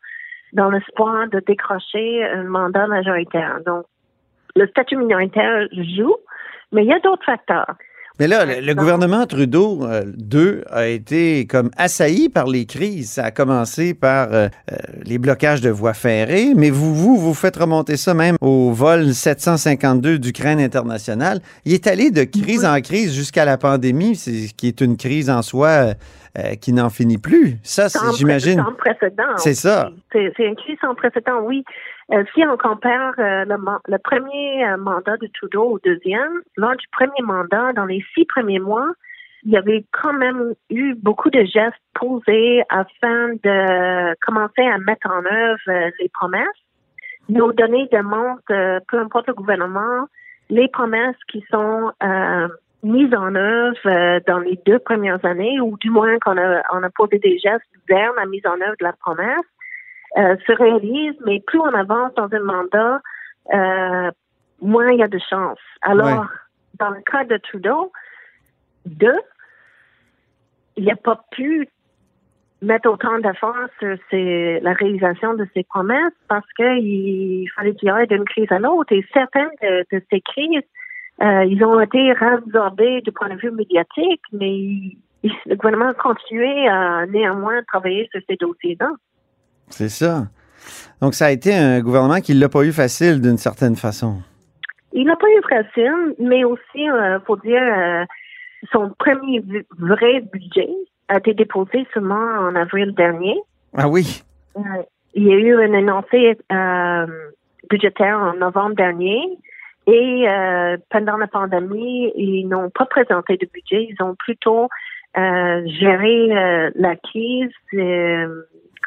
dans 0.54 0.70
l'espoir 0.70 1.28
de 1.30 1.40
décrocher 1.40 2.24
un 2.24 2.44
mandat 2.44 2.88
majoritaire. 2.88 3.60
Donc, 3.66 3.86
le 4.56 4.68
statut 4.68 4.98
minoritaire 4.98 5.68
joue, 5.72 6.16
mais 6.72 6.84
il 6.84 6.88
y 6.88 6.94
a 6.94 7.00
d'autres 7.00 7.26
facteurs. 7.26 7.76
Mais 8.20 8.28
là, 8.28 8.44
le, 8.46 8.74
gouvernement 8.74 9.26
Trudeau 9.26 9.86
euh, 9.86 10.04
2 10.18 10.66
a 10.70 10.88
été 10.88 11.48
comme 11.48 11.72
assailli 11.78 12.28
par 12.28 12.48
les 12.48 12.66
crises. 12.66 13.12
Ça 13.12 13.26
a 13.26 13.32
commencé 13.32 13.94
par 13.94 14.34
euh, 14.34 14.48
euh, 14.72 14.76
les 15.06 15.18
blocages 15.18 15.62
de 15.62 15.70
voies 15.70 15.94
ferrées, 15.94 16.54
mais 16.54 16.70
vous, 16.70 16.94
vous, 16.94 17.16
vous 17.16 17.34
faites 17.34 17.56
remonter 17.56 17.96
ça 17.96 18.14
même 18.14 18.36
au 18.42 18.72
vol 18.72 19.14
752 19.14 20.20
d'Ukraine 20.20 20.60
internationale. 20.60 21.40
Il 21.64 21.74
est 21.74 21.88
allé 21.88 22.12
de 22.12 22.26
crise 22.26 22.66
en 22.66 22.82
crise 22.82 23.16
jusqu'à 23.16 23.46
la 23.46 23.58
pandémie, 23.58 24.22
qui 24.58 24.68
est 24.68 24.82
une 24.82 24.98
crise 24.98 25.30
en 25.30 25.42
soi 25.42 25.94
euh, 26.38 26.54
qui 26.62 26.74
n'en 26.74 26.92
finit 26.92 27.18
plus. 27.18 27.58
Ça, 27.64 27.88
j'imagine. 28.16 28.64
Sans 28.64 28.74
précédent. 28.74 29.36
C'est 29.38 29.56
ça. 29.56 29.90
C'est 30.12 30.32
une 30.38 30.56
crise 30.56 30.78
sans 30.80 30.94
précédent, 30.94 31.42
oui. 31.44 31.64
Euh, 32.12 32.24
si 32.34 32.44
on 32.44 32.58
compare 32.58 33.14
euh, 33.20 33.46
le, 33.46 33.56
le, 33.88 33.98
premier 34.00 34.66
mandat 34.78 35.18
de 35.18 35.28
Trudeau 35.34 35.74
au 35.74 35.80
deuxième, 35.80 36.42
lors 36.58 36.76
du 36.76 36.88
premier 36.92 37.22
mandat, 37.22 37.74
dans 37.74 37.86
les 37.86 38.04
six 38.16 38.26
premiers 38.26 38.60
mois, 38.60 38.90
il 39.44 39.52
y 39.52 39.58
avait 39.58 39.86
quand 39.92 40.14
même 40.14 40.54
eu 40.70 40.96
beaucoup 40.96 41.30
de 41.30 41.44
gestes 41.44 41.78
posés 41.94 42.64
afin 42.70 43.34
de 43.44 44.16
commencer 44.26 44.64
à 44.64 44.78
mettre 44.80 45.08
en 45.08 45.24
œuvre 45.24 45.92
les 46.00 46.10
promesses. 46.10 46.48
Nos 47.30 47.54
données 47.54 47.88
démontrent, 47.92 48.42
peu 48.88 49.00
importe 49.00 49.28
le 49.28 49.36
gouvernement, 49.36 50.08
les 50.50 50.68
promesses 50.68 51.16
qui 51.32 51.46
sont 51.52 51.92
mise 52.84 53.14
en 53.14 53.36
œuvre 53.36 53.78
euh, 53.86 54.20
dans 54.28 54.40
les 54.40 54.60
deux 54.66 54.80
premières 54.80 55.24
années, 55.26 55.60
ou 55.60 55.78
du 55.78 55.90
moins 55.90 56.18
qu'on 56.20 56.38
a, 56.38 56.62
on 56.72 56.84
a 56.84 56.90
posé 56.90 57.20
des 57.20 57.38
gestes 57.38 57.66
vers 57.88 58.14
la 58.14 58.26
mise 58.26 58.46
en 58.46 58.60
œuvre 58.62 58.76
de 58.80 58.86
la 58.86 58.94
promesse, 58.94 59.46
euh, 60.18 60.36
se 60.46 60.52
réalise, 60.54 61.16
mais 61.26 61.42
plus 61.46 61.60
on 61.60 61.74
avance 61.74 62.14
dans 62.16 62.30
un 62.32 62.40
mandat, 62.40 63.02
euh, 63.54 64.12
moins 64.62 64.92
il 64.92 65.00
y 65.00 65.04
a 65.04 65.08
de 65.08 65.20
chances. 65.30 65.60
Alors, 65.82 66.28
dans 66.80 66.90
le 66.90 67.02
cas 67.02 67.24
de 67.24 67.38
Trudeau, 67.38 67.92
deux, 68.86 69.20
il 70.78 70.86
n'a 70.86 70.96
pas 70.96 71.22
pu 71.32 71.68
mettre 72.62 72.90
autant 72.90 73.20
d'efforts 73.20 73.70
sur 73.80 73.98
la 74.12 74.74
réalisation 74.74 75.34
de 75.34 75.48
ses 75.54 75.64
promesses 75.64 76.14
parce 76.28 76.48
qu'il 76.54 77.50
fallait 77.56 77.74
qu'il 77.76 77.90
y 77.90 77.92
ait 77.92 78.08
d'une 78.08 78.26
crise 78.26 78.52
à 78.52 78.60
l'autre. 78.60 78.92
Et 78.92 79.06
certaines 79.14 79.52
de, 79.62 79.86
de 79.92 80.04
ces 80.10 80.22
crises 80.22 80.64
euh, 81.22 81.46
ils 81.46 81.64
ont 81.66 81.80
été 81.82 82.14
réabsorbés 82.14 83.02
du 83.02 83.12
point 83.12 83.30
de 83.30 83.36
vue 83.36 83.52
médiatique, 83.52 84.22
mais 84.32 84.98
le 85.24 85.56
gouvernement 85.56 85.90
a 85.90 85.94
continué 85.94 86.68
à 86.68 87.06
néanmoins 87.08 87.62
travailler 87.64 88.08
sur 88.12 88.22
ces 88.28 88.38
dossiers-là. 88.38 88.92
C'est 89.70 89.90
ça. 89.90 90.28
Donc, 91.02 91.14
ça 91.14 91.28
a 91.28 91.32
été 91.32 91.54
un 91.54 91.82
gouvernement 91.82 92.20
qui 92.20 92.36
ne 92.36 92.40
l'a 92.40 92.50
pas 92.50 92.64
eu 92.64 92.72
facile 92.72 93.22
d'une 93.22 93.38
certaine 93.38 93.76
façon. 93.76 94.18
Il 94.94 95.06
n'a 95.06 95.16
pas 95.16 95.28
eu 95.28 95.42
facile, 95.50 96.16
mais 96.20 96.44
aussi, 96.44 96.62
il 96.76 96.90
euh, 96.90 97.20
faut 97.22 97.38
dire, 97.38 97.62
euh, 97.62 98.04
son 98.72 98.92
premier 98.98 99.42
vrai 99.78 100.22
budget 100.34 100.70
a 101.08 101.18
été 101.18 101.34
déposé 101.34 101.88
seulement 101.94 102.16
en 102.16 102.56
avril 102.56 102.94
dernier. 102.96 103.40
Ah 103.76 103.88
oui? 103.88 104.24
il 105.14 105.28
y 105.28 105.32
a 105.32 105.38
eu 105.38 105.56
un 105.56 105.74
énoncé 105.74 106.38
budgétaire 107.70 108.18
en 108.18 108.34
novembre 108.34 108.76
dernier. 108.76 109.22
Et 109.88 110.28
euh, 110.28 110.78
pendant 110.90 111.18
la 111.18 111.28
pandémie, 111.28 112.12
ils 112.16 112.48
n'ont 112.48 112.70
pas 112.70 112.86
présenté 112.86 113.38
de 113.38 113.48
budget, 113.52 113.88
ils 113.90 114.04
ont 114.04 114.16
plutôt 114.16 114.68
euh, 115.18 115.62
géré 115.66 116.32
euh, 116.32 116.70
la 116.76 116.96
crise 116.96 117.50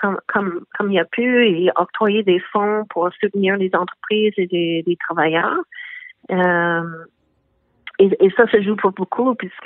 comme, 0.02 0.18
comme, 0.26 0.64
comme 0.76 0.92
il 0.92 0.99
a 0.99 1.04
pu 1.04 1.47
et 1.47 1.71
octroyer 1.76 2.23
des 2.23 2.41
fonds 2.52 2.84
pour 2.91 3.10
soutenir 3.21 3.56
les 3.56 3.71
entreprises 3.75 4.34
et 4.36 4.82
les, 4.86 4.97
travailleurs. 5.08 5.60
Et, 7.99 8.10
et, 8.21 8.30
ça 8.36 8.47
se 8.49 8.60
joue 8.62 8.76
pour 8.76 8.93
beaucoup 8.93 9.34
puisque 9.34 9.65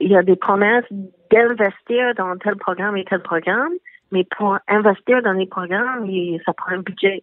il 0.00 0.10
y 0.10 0.16
a 0.16 0.22
des 0.22 0.36
promesses 0.36 0.84
d'investir 1.30 2.14
dans 2.16 2.36
tel 2.36 2.56
programme 2.56 2.96
et 2.96 3.04
tel 3.04 3.20
programme, 3.20 3.72
mais 4.10 4.24
pour 4.36 4.58
investir 4.68 5.22
dans 5.22 5.32
les 5.32 5.46
programmes, 5.46 6.08
ça 6.44 6.52
prend 6.52 6.72
un 6.72 6.80
budget. 6.80 7.22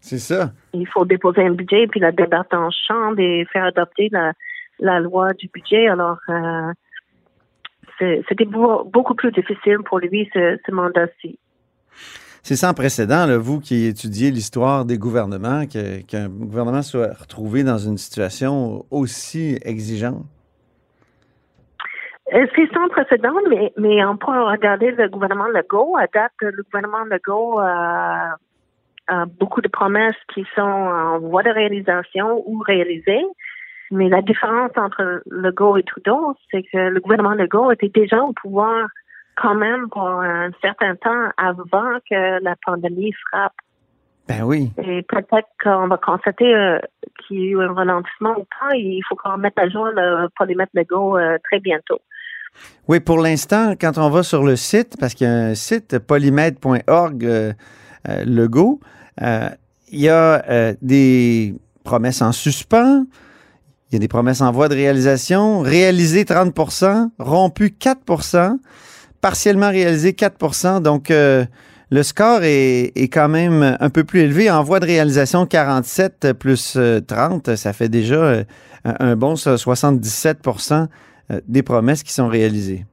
C'est 0.00 0.18
ça. 0.18 0.52
Il 0.74 0.86
faut 0.86 1.04
déposer 1.04 1.42
un 1.42 1.52
budget, 1.52 1.86
puis 1.88 2.00
la 2.00 2.12
débattre 2.12 2.56
en 2.56 2.70
chambre 2.70 3.18
et 3.18 3.44
faire 3.52 3.64
adopter 3.64 4.08
la, 4.12 4.32
la 4.78 5.00
loi 5.00 5.32
du 5.34 5.48
budget. 5.48 5.88
Alors, 5.88 6.18
euh, 6.28 6.72
c'était 7.98 8.44
beaucoup 8.44 9.14
plus 9.14 9.32
difficile 9.32 9.78
pour 9.84 9.98
lui, 9.98 10.28
ce, 10.32 10.58
ce 10.64 10.72
mandat-ci. 10.72 11.38
C'est 12.42 12.56
sans 12.56 12.72
précédent, 12.72 13.26
là, 13.26 13.36
vous 13.36 13.60
qui 13.60 13.86
étudiez 13.86 14.30
l'histoire 14.30 14.84
des 14.84 14.96
gouvernements, 14.96 15.66
qu'un 15.66 16.28
gouvernement 16.28 16.82
soit 16.82 17.12
retrouvé 17.20 17.64
dans 17.64 17.78
une 17.78 17.98
situation 17.98 18.84
aussi 18.90 19.58
exigeante? 19.62 20.24
Euh, 22.32 22.46
c'est 22.54 22.70
sans 22.72 22.88
précédent, 22.88 23.34
mais, 23.48 23.72
mais 23.76 24.04
on 24.04 24.16
peut 24.16 24.30
regarder 24.30 24.90
le 24.92 25.08
gouvernement 25.08 25.46
Legault. 25.48 25.96
À 25.96 26.06
date, 26.06 26.32
le 26.40 26.62
gouvernement 26.62 27.04
Legault 27.04 27.58
a 27.58 28.36
beaucoup 29.40 29.62
de 29.62 29.68
promesses 29.68 30.16
qui 30.34 30.44
sont 30.54 30.60
en 30.60 31.18
voie 31.18 31.42
de 31.42 31.50
réalisation 31.50 32.42
ou 32.46 32.58
réalisées. 32.58 33.24
Mais 33.90 34.08
la 34.08 34.22
différence 34.22 34.70
entre 34.76 35.22
Legault 35.30 35.76
et 35.76 35.82
Trudeau, 35.82 36.34
c'est 36.50 36.62
que 36.62 36.76
le 36.76 37.00
gouvernement 37.00 37.34
Legault 37.34 37.72
était 37.72 37.88
déjà 37.88 38.22
au 38.22 38.32
pouvoir 38.32 38.88
quand 39.36 39.54
même 39.54 39.88
pour 39.88 40.08
un 40.08 40.50
certain 40.60 40.96
temps 40.96 41.28
avant 41.36 41.98
que 42.08 42.42
la 42.42 42.54
pandémie 42.64 43.12
frappe. 43.30 43.52
Ben 44.28 44.42
oui. 44.42 44.70
Et 44.76 45.02
peut-être 45.02 45.48
qu'on 45.62 45.88
va 45.88 45.96
constater 45.96 46.54
euh, 46.54 46.78
qu'il 47.18 47.38
y 47.38 47.40
a 47.40 47.50
eu 47.50 47.62
un 47.62 47.72
ralentissement 47.72 48.32
au 48.32 48.40
temps 48.40 48.74
et 48.74 48.80
il 48.80 49.02
faut 49.08 49.16
qu'on 49.16 49.38
mette 49.38 49.58
à 49.58 49.68
jour 49.70 49.86
le 49.86 50.28
polymètre 50.36 50.72
Legault 50.74 51.16
euh, 51.16 51.38
très 51.44 51.60
bientôt. 51.60 52.00
Oui, 52.88 53.00
pour 53.00 53.18
l'instant, 53.20 53.74
quand 53.80 53.96
on 53.96 54.10
va 54.10 54.22
sur 54.22 54.44
le 54.44 54.56
site, 54.56 54.96
parce 55.00 55.14
qu'il 55.14 55.26
y 55.26 55.30
a 55.30 55.32
un 55.32 55.54
site 55.54 55.98
polymètre.org 55.98 57.24
euh, 57.24 57.52
Legault, 58.26 58.80
il 59.20 60.00
y 60.00 60.08
a 60.08 60.74
des 60.82 61.54
promesses 61.84 62.20
en 62.20 62.32
suspens. 62.32 63.04
Il 63.90 63.94
y 63.94 63.96
a 63.96 63.98
des 63.98 64.08
promesses 64.08 64.40
en 64.40 64.52
voie 64.52 64.68
de 64.68 64.74
réalisation. 64.74 65.60
Réalisé 65.60 66.24
30% 66.24 67.10
rompu 67.18 67.74
4% 67.78 68.58
partiellement 69.20 69.70
réalisé 69.70 70.12
4% 70.12 70.80
Donc, 70.82 71.10
euh, 71.10 71.44
le 71.90 72.02
score 72.02 72.40
est, 72.42 72.92
quand 73.12 73.28
même 73.28 73.76
un 73.80 73.90
peu 73.90 74.04
plus 74.04 74.20
élevé. 74.20 74.50
En 74.50 74.62
voie 74.62 74.78
de 74.78 74.86
réalisation, 74.86 75.46
47 75.46 76.34
plus 76.34 76.78
30, 77.06 77.56
ça 77.56 77.72
fait 77.72 77.88
déjà 77.88 78.44
un 78.84 79.16
bon 79.16 79.34
77% 79.34 80.86
des 81.46 81.62
promesses 81.62 82.02
qui 82.02 82.12
sont 82.12 82.28
réalisées. 82.28 82.84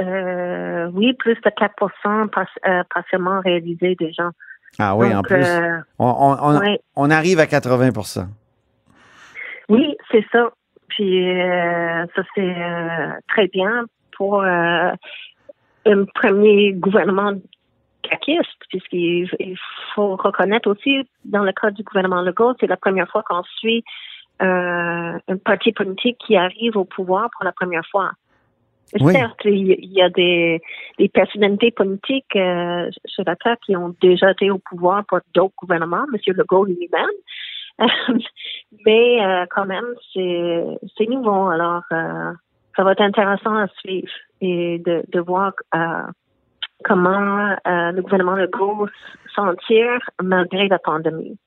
Euh, 0.00 0.90
oui, 0.92 1.14
plus 1.14 1.34
de 1.34 1.50
4% 1.50 2.28
euh, 2.66 2.82
partiellement 2.94 3.40
réalisés 3.40 3.96
déjà. 3.98 4.30
Ah 4.78 4.94
oui, 4.94 5.14
en 5.14 5.22
plus. 5.22 5.42
Euh, 5.42 5.78
on, 5.98 7.10
arrive 7.10 7.40
à 7.40 7.46
80 7.46 7.90
Oui, 9.68 9.96
c'est 10.10 10.24
ça. 10.32 10.50
Puis 10.88 11.24
ça, 12.14 12.22
c'est 12.34 12.54
très 13.28 13.48
bien 13.48 13.84
pour 14.16 14.42
un 14.42 14.94
premier 16.14 16.72
gouvernement 16.72 17.32
caquiste, 18.02 18.62
puisqu'il 18.68 19.28
faut 19.94 20.16
reconnaître 20.16 20.70
aussi, 20.70 21.08
dans 21.24 21.42
le 21.42 21.52
cas 21.52 21.70
du 21.70 21.82
gouvernement 21.82 22.22
Legault, 22.22 22.54
c'est 22.60 22.68
la 22.68 22.76
première 22.76 23.08
fois 23.10 23.22
qu'on 23.24 23.42
suit 23.58 23.84
un 24.38 25.18
parti 25.44 25.72
politique 25.72 26.18
qui 26.24 26.36
arrive 26.36 26.76
au 26.76 26.84
pouvoir 26.84 27.30
pour 27.36 27.44
la 27.44 27.52
première 27.52 27.86
fois. 27.90 28.12
Certes, 28.94 29.40
il 29.44 29.92
y 29.92 30.00
a 30.00 30.08
des, 30.08 30.60
des 30.98 31.08
personnalités 31.08 31.72
politiques 31.72 32.36
euh, 32.36 32.88
sur 33.04 33.24
la 33.26 33.34
Terre 33.34 33.56
qui 33.64 33.76
ont 33.76 33.94
déjà 34.00 34.30
été 34.30 34.50
au 34.50 34.58
pouvoir 34.58 35.04
pour 35.06 35.18
d'autres 35.34 35.54
gouvernements, 35.58 36.04
M. 36.12 36.34
Legault 36.36 36.64
lui-même. 36.64 37.10
Mais 38.86 39.24
euh, 39.24 39.44
quand 39.50 39.66
même, 39.66 39.84
c'est 40.14 41.08
nouveau. 41.08 41.48
Alors, 41.48 41.82
euh, 41.92 42.32
ça 42.76 42.84
va 42.84 42.92
être 42.92 43.02
intéressant 43.02 43.54
à 43.54 43.66
suivre 43.78 44.08
et 44.40 44.78
de, 44.84 45.02
de 45.12 45.20
voir 45.20 45.52
comment 46.84 47.56
euh, 47.66 47.92
le 47.92 48.02
gouvernement 48.02 48.36
Legault 48.36 48.88
s'en 49.34 49.54
tire 49.66 50.00
malgré 50.22 50.68
la 50.68 50.78
pandémie. 50.78 51.38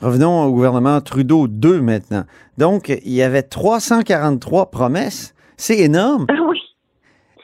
Revenons 0.00 0.44
au 0.44 0.52
gouvernement 0.52 1.00
Trudeau 1.00 1.46
2 1.46 1.80
maintenant. 1.80 2.24
Donc, 2.58 2.88
il 2.88 3.12
y 3.12 3.22
avait 3.22 3.42
343 3.42 4.70
promesses. 4.70 5.34
C'est 5.56 5.78
énorme. 5.78 6.26
Oui. 6.30 6.60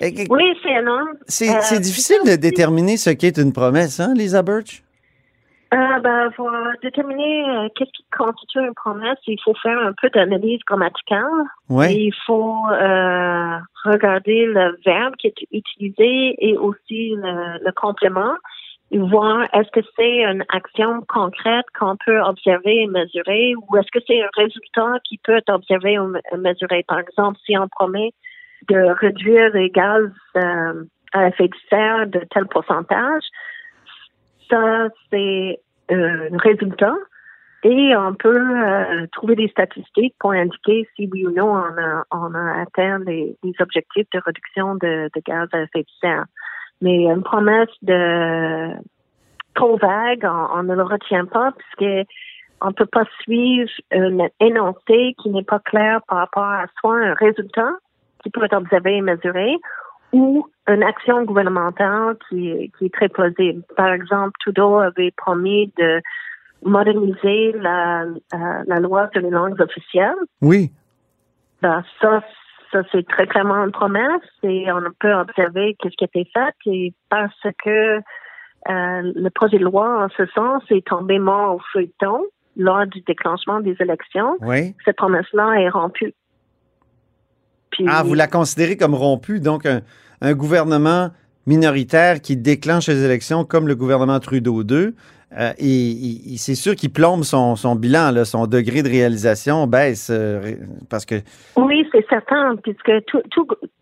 Oui, 0.00 0.42
c'est 0.62 0.72
énorme. 0.72 1.08
C'est 1.26 1.80
difficile 1.80 2.18
de 2.24 2.36
déterminer 2.36 2.96
ce 2.96 3.10
qu'est 3.10 3.36
une 3.38 3.52
promesse, 3.52 4.00
hein, 4.00 4.14
Lisa 4.14 4.42
Birch? 4.42 4.84
Euh, 5.74 5.98
ben, 6.00 6.30
pour 6.34 6.50
déterminer 6.82 7.44
euh, 7.46 7.68
qu'est-ce 7.74 7.90
qui 7.90 8.04
constitue 8.16 8.60
une 8.60 8.74
promesse, 8.74 9.18
il 9.26 9.38
faut 9.44 9.54
faire 9.62 9.78
un 9.78 9.92
peu 10.00 10.08
d'analyse 10.08 10.60
grammaticale. 10.66 11.24
Oui. 11.68 12.06
Il 12.06 12.14
faut 12.26 12.56
euh, 12.70 13.58
regarder 13.84 14.46
le 14.46 14.78
verbe 14.86 15.14
qui 15.16 15.26
est 15.26 15.34
utilisé 15.52 16.36
et 16.38 16.56
aussi 16.56 17.10
le, 17.16 17.62
le 17.62 17.72
complément 17.72 18.34
et 18.90 18.98
voir 18.98 19.42
est-ce 19.52 19.70
que 19.70 19.86
c'est 19.96 20.24
une 20.24 20.44
action 20.48 21.02
concrète 21.08 21.66
qu'on 21.78 21.96
peut 22.04 22.20
observer 22.20 22.82
et 22.82 22.86
mesurer 22.86 23.54
ou 23.56 23.76
est-ce 23.76 23.90
que 23.92 24.02
c'est 24.06 24.22
un 24.22 24.30
résultat 24.36 24.98
qui 25.04 25.18
peut 25.18 25.36
être 25.36 25.52
observé 25.52 25.98
ou 25.98 26.14
mesuré. 26.36 26.84
Par 26.88 26.98
exemple, 26.98 27.38
si 27.44 27.58
on 27.58 27.68
promet 27.68 28.12
de 28.68 28.90
réduire 28.98 29.50
les 29.52 29.70
gaz 29.70 30.10
euh, 30.36 30.84
à 31.12 31.28
effet 31.28 31.48
de 31.48 31.54
serre 31.68 32.06
de 32.06 32.20
tel 32.30 32.46
pourcentage, 32.46 33.24
ça, 34.50 34.88
c'est 35.10 35.60
un 35.90 36.36
résultat. 36.38 36.94
Et 37.64 37.96
on 37.96 38.14
peut 38.14 38.36
euh, 38.38 39.06
trouver 39.12 39.34
des 39.34 39.48
statistiques 39.48 40.14
pour 40.20 40.30
indiquer 40.30 40.88
si 40.94 41.08
oui 41.12 41.26
ou 41.26 41.32
non 41.32 41.60
on 42.12 42.34
a, 42.34 42.60
atteint 42.60 43.00
les, 43.00 43.36
objectifs 43.58 44.06
de 44.12 44.20
réduction 44.24 44.76
de, 44.76 45.10
gaz 45.26 45.48
à 45.52 45.62
effet 45.62 45.80
de 45.80 45.88
serre. 46.00 46.26
Mais 46.80 47.04
une 47.06 47.24
promesse 47.24 47.68
de 47.82 48.70
trop 49.56 49.76
vague, 49.76 50.24
on, 50.54 50.62
ne 50.62 50.74
le 50.76 50.84
retient 50.84 51.24
pas 51.24 51.52
puisque 51.52 52.08
on 52.60 52.68
ne 52.68 52.72
peut 52.72 52.86
pas 52.86 53.04
suivre 53.22 53.70
une 53.90 54.28
énoncé 54.38 55.16
qui 55.20 55.30
n'est 55.30 55.42
pas 55.42 55.58
clair 55.58 56.00
par 56.06 56.18
rapport 56.18 56.44
à 56.44 56.66
soit 56.78 56.96
un 56.96 57.14
résultat 57.14 57.72
qui 58.22 58.30
peut 58.30 58.44
être 58.44 58.56
observé 58.56 58.98
et 58.98 59.02
mesuré 59.02 59.56
ou 60.12 60.46
une 60.66 60.82
action 60.82 61.22
gouvernementale 61.24 62.16
qui, 62.28 62.70
qui 62.78 62.86
est 62.86 62.94
très 62.94 63.08
plausible. 63.08 63.62
Par 63.76 63.92
exemple, 63.92 64.32
Trudeau 64.40 64.76
avait 64.78 65.12
promis 65.12 65.72
de 65.78 66.00
moderniser 66.62 67.52
la, 67.52 68.02
euh, 68.02 68.62
la 68.66 68.80
loi 68.80 69.08
sur 69.12 69.22
les 69.22 69.30
langues 69.30 69.60
officielles. 69.60 70.16
Oui. 70.42 70.70
Ben, 71.62 71.82
ça, 72.00 72.22
ça 72.72 72.82
c'est 72.92 73.06
très 73.06 73.26
clairement 73.26 73.64
une 73.64 73.72
promesse 73.72 74.22
et 74.42 74.70
on 74.72 74.82
peut 74.98 75.12
observer 75.12 75.76
qu'est-ce 75.78 75.96
qui 75.96 76.04
a 76.04 76.06
été 76.06 76.30
fait 76.32 76.54
et 76.66 76.92
parce 77.08 77.46
que 77.64 77.98
euh, 77.98 78.02
le 79.14 79.28
projet 79.30 79.58
de 79.58 79.64
loi 79.64 80.04
en 80.04 80.08
ce 80.10 80.26
sens 80.26 80.62
est 80.70 80.86
tombé 80.86 81.18
mort 81.18 81.56
au 81.56 81.60
feuilleton 81.72 82.24
lors 82.56 82.86
du 82.86 83.00
déclenchement 83.02 83.60
des 83.60 83.76
élections. 83.78 84.36
Oui. 84.40 84.74
Cette 84.84 84.96
promesse-là 84.96 85.60
est 85.60 85.68
rompue 85.68 86.14
ah, 87.86 88.02
vous 88.02 88.14
la 88.14 88.26
considérez 88.26 88.76
comme 88.76 88.94
rompue, 88.94 89.40
donc 89.40 89.66
un, 89.66 90.34
gouvernement 90.34 91.10
minoritaire 91.46 92.20
qui 92.20 92.36
déclenche 92.36 92.88
les 92.88 93.04
élections 93.04 93.44
comme 93.44 93.68
le 93.68 93.74
gouvernement 93.74 94.20
Trudeau 94.20 94.62
II. 94.62 94.94
Euh, 95.36 95.52
et, 95.58 96.36
c'est 96.38 96.54
sûr 96.54 96.74
qu'il 96.74 96.90
plombe 96.90 97.22
son, 97.22 97.54
bilan, 97.76 98.24
son 98.24 98.46
degré 98.46 98.82
de 98.82 98.88
réalisation 98.88 99.66
baisse 99.66 100.08
euh, 100.10 100.54
parce 100.88 101.04
que. 101.04 101.16
Oui, 101.56 101.86
c'est 101.92 102.06
certain, 102.08 102.56
puisque 102.56 102.92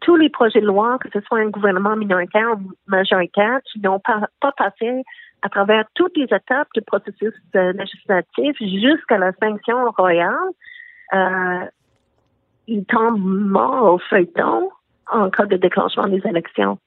tous 0.01 0.16
les 0.16 0.29
projets 0.29 0.61
de 0.61 0.66
loi, 0.66 0.99
que 1.01 1.09
ce 1.12 1.20
soit 1.27 1.38
un 1.38 1.51
gouvernement 1.51 1.94
minoritaire 1.96 2.49
ou 2.57 2.72
majoritaire, 2.88 3.61
qui 3.70 3.81
n'ont 3.81 4.01
pas, 4.01 4.53
passé 4.57 5.03
à 5.42 5.49
travers 5.49 5.85
toutes 5.94 6.16
les 6.16 6.25
étapes 6.25 6.68
du 6.75 6.83
processus 6.83 7.35
euh, 7.55 7.72
législatif 7.72 8.57
jusqu'à 8.59 9.18
la 9.18 9.31
sanction 9.40 9.90
royale, 9.96 10.35
il 12.66 12.85
tombe 12.85 13.18
mort 13.18 13.94
au 13.94 13.98
feuilleton 13.98 14.70
en 15.11 15.31
cas 15.31 15.46
de 15.46 15.57
déclenchement 15.57 16.09
des 16.09 16.20
élections. 16.24 16.79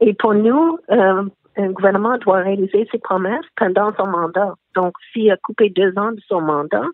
Et 0.00 0.14
pour 0.14 0.34
nous, 0.34 0.78
euh, 0.90 1.22
un 1.56 1.70
gouvernement 1.70 2.18
doit 2.18 2.38
réaliser 2.38 2.88
ses 2.90 2.98
promesses 2.98 3.44
pendant 3.56 3.92
son 3.96 4.06
mandat. 4.06 4.54
Donc, 4.74 4.94
s'il 5.12 5.30
a 5.30 5.36
coupé 5.36 5.70
deux 5.70 5.96
ans 5.96 6.12
de 6.12 6.20
son 6.26 6.40
mandat, 6.40 6.86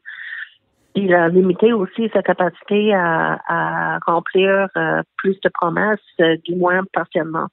il 0.95 1.15
a 1.15 1.29
limité 1.29 1.73
aussi 1.73 2.11
sa 2.13 2.23
capacité 2.23 2.93
à, 2.93 3.99
remplir 4.07 4.69
euh, 4.77 5.03
plus 5.17 5.39
de 5.41 5.49
promesses, 5.49 6.01
euh, 6.21 6.37
du 6.45 6.57
moins 6.57 6.83
partiellement. 6.93 7.47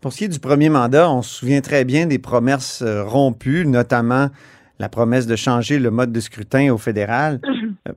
Pour 0.00 0.12
ce 0.12 0.18
qui 0.18 0.24
est 0.24 0.28
du 0.28 0.40
premier 0.40 0.68
mandat, 0.68 1.10
on 1.10 1.22
se 1.22 1.40
souvient 1.40 1.60
très 1.60 1.84
bien 1.84 2.06
des 2.06 2.18
promesses 2.18 2.82
rompues, 2.82 3.66
notamment 3.66 4.28
la 4.78 4.88
promesse 4.88 5.26
de 5.26 5.36
changer 5.36 5.78
le 5.78 5.90
mode 5.90 6.12
de 6.12 6.20
scrutin 6.20 6.72
au 6.72 6.78
fédéral. 6.78 7.40
Euh, 7.44 7.92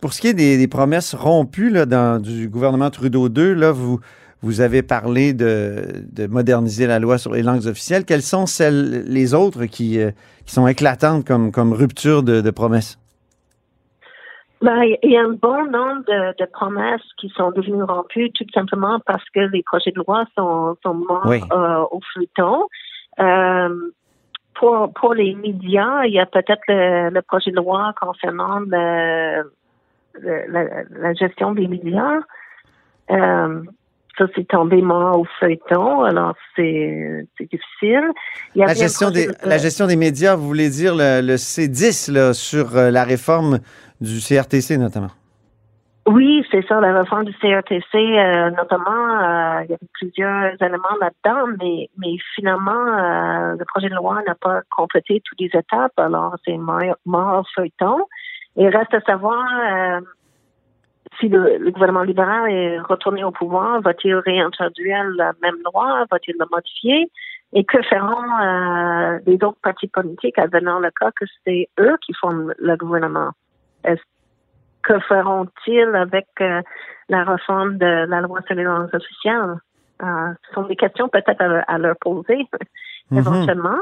pour 0.00 0.12
ce 0.12 0.20
qui 0.20 0.28
est 0.28 0.34
des, 0.34 0.68
promesses 0.68 1.14
rompues 1.14 1.70
là, 1.70 1.86
dans, 1.86 2.20
du 2.20 2.48
gouvernement 2.48 2.90
Trudeau 2.90 3.28
II, 3.28 3.54
là, 3.54 3.70
vous, 3.70 4.00
vous 4.42 4.60
avez 4.60 4.82
parlé 4.82 5.32
de, 5.32 6.04
moderniser 6.28 6.86
la 6.86 6.98
loi 6.98 7.18
sur 7.18 7.32
les 7.32 7.42
langues 7.42 7.66
officielles. 7.66 8.04
Quelles 8.04 8.22
sont 8.22 8.46
celles, 8.46 9.04
les 9.06 9.34
autres 9.34 9.66
qui, 9.66 10.00
euh, 10.00 10.10
qui 10.44 10.52
sont 10.52 10.66
éclatantes 10.66 11.26
comme, 11.26 11.52
comme 11.52 11.72
rupture 11.72 12.22
de, 12.22 12.50
promesses? 12.50 12.98
Ben, 14.62 14.82
il 15.02 15.10
y 15.10 15.16
a 15.16 15.22
un 15.22 15.34
bon 15.34 15.70
nombre 15.70 16.02
de, 16.06 16.44
promesses 16.46 17.02
qui 17.18 17.28
sont 17.36 17.50
devenues 17.50 17.84
rompues 17.84 18.30
tout 18.32 18.46
simplement 18.52 18.98
parce 19.06 19.24
que 19.34 19.40
les 19.40 19.62
projets 19.62 19.92
de 19.92 20.02
loi 20.06 20.24
sont, 20.36 20.76
sont 20.82 20.94
morts 20.94 21.26
euh, 21.52 21.84
au 21.90 22.00
feuilleton 22.14 22.66
pour, 24.58 24.92
pour 24.94 25.14
les 25.14 25.34
médias, 25.34 26.04
il 26.04 26.12
y 26.12 26.20
a 26.20 26.26
peut-être 26.26 26.62
le, 26.68 27.20
projet 27.20 27.50
de 27.50 27.56
loi 27.56 27.94
concernant 28.00 28.60
le, 28.60 29.42
la, 30.22 31.14
gestion 31.14 31.52
des 31.52 31.68
médias. 31.68 32.20
Euh, 33.10 33.62
ça, 34.18 34.24
c'est 34.34 34.48
tombé 34.48 34.80
mort 34.80 35.20
au 35.20 35.26
feuilleton, 35.38 36.02
alors 36.04 36.34
c'est 36.54 37.26
difficile. 37.38 38.10
la, 38.54 38.72
gestion 38.72 39.10
des, 39.10 39.28
la 39.44 39.58
gestion 39.58 39.86
des 39.86 39.96
médias, 39.96 40.36
vous 40.36 40.46
voulez 40.46 40.70
dire 40.70 40.94
le, 40.94 41.20
le 41.20 41.36
C10 41.36 42.10
là, 42.12 42.32
sur 42.32 42.76
euh, 42.76 42.90
la 42.90 43.04
réforme 43.04 43.60
du 44.00 44.20
CRTC 44.20 44.78
notamment? 44.78 45.10
Oui, 46.06 46.46
c'est 46.52 46.64
ça, 46.68 46.80
la 46.80 47.00
réforme 47.00 47.24
du 47.24 47.32
CRTC, 47.32 47.82
euh, 47.94 48.50
notamment, 48.50 49.18
euh, 49.18 49.64
il 49.64 49.70
y 49.70 49.74
avait 49.74 49.88
plusieurs 49.92 50.52
éléments 50.62 50.96
là-dedans, 51.00 51.52
mais, 51.60 51.90
mais 51.98 52.16
finalement, 52.36 52.70
euh, 52.70 53.56
le 53.58 53.64
projet 53.64 53.88
de 53.88 53.94
loi 53.96 54.22
n'a 54.24 54.36
pas 54.36 54.60
complété 54.70 55.20
toutes 55.24 55.40
les 55.40 55.50
étapes, 55.52 55.98
alors 55.98 56.36
c'est 56.44 56.56
mort 56.56 57.46
feuilleton. 57.56 58.06
Il 58.54 58.68
reste 58.68 58.94
à 58.94 59.00
savoir 59.00 59.44
si 61.18 61.28
le, 61.28 61.70
gouvernement 61.72 62.04
libéral 62.04 62.50
est 62.52 62.78
retourné 62.78 63.24
au 63.24 63.32
pouvoir, 63.32 63.80
va-t-il 63.80 64.14
réintroduire 64.14 65.02
la 65.16 65.32
même 65.42 65.56
loi, 65.64 66.04
va-t-il 66.08 66.36
la 66.38 66.46
modifier, 66.52 67.10
et 67.52 67.64
que 67.64 67.82
feront 67.82 69.18
les 69.26 69.34
autres 69.42 69.58
partis 69.60 69.88
politiques 69.88 70.38
advenant 70.38 70.78
le 70.78 70.90
cas 70.98 71.10
que 71.10 71.24
c'est 71.44 71.68
eux 71.80 71.96
qui 72.06 72.12
font 72.14 72.48
le 72.56 72.76
gouvernement? 72.76 73.32
Est-ce 73.84 74.02
que 74.86 74.98
feront-ils 75.00 75.94
avec 75.94 76.28
euh, 76.40 76.62
la 77.08 77.24
réforme 77.24 77.76
de 77.76 78.06
la 78.06 78.20
loi 78.20 78.40
sur 78.46 78.54
les 78.54 78.62
langues 78.62 78.88
officielles? 78.92 79.56
Euh, 80.02 80.32
ce 80.46 80.54
sont 80.54 80.62
des 80.64 80.76
questions 80.76 81.08
peut-être 81.08 81.42
à, 81.66 81.78
leur 81.78 81.96
poser 81.96 82.46
mhm. 83.10 83.18
éventuellement. 83.18 83.78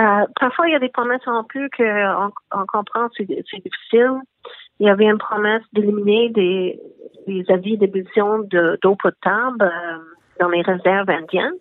Euh, 0.00 0.24
parfois, 0.40 0.68
il 0.68 0.72
y 0.72 0.76
a 0.76 0.78
des 0.78 0.88
promesses 0.88 1.26
en 1.26 1.44
plus 1.44 1.68
qu'on 1.76 2.30
on 2.52 2.66
comprend 2.66 3.08
c'est 3.16 3.24
difficile. 3.26 4.20
Il 4.80 4.86
y 4.86 4.90
avait 4.90 5.06
une 5.06 5.18
promesse 5.18 5.62
d'éliminer 5.72 6.30
des, 6.30 6.80
des 7.26 7.44
avis 7.48 7.76
d'émission 7.76 8.38
d'eau 8.48 8.96
potable 8.96 9.72
dans 10.40 10.48
les 10.48 10.62
réserves 10.62 11.10
indiennes. 11.10 11.58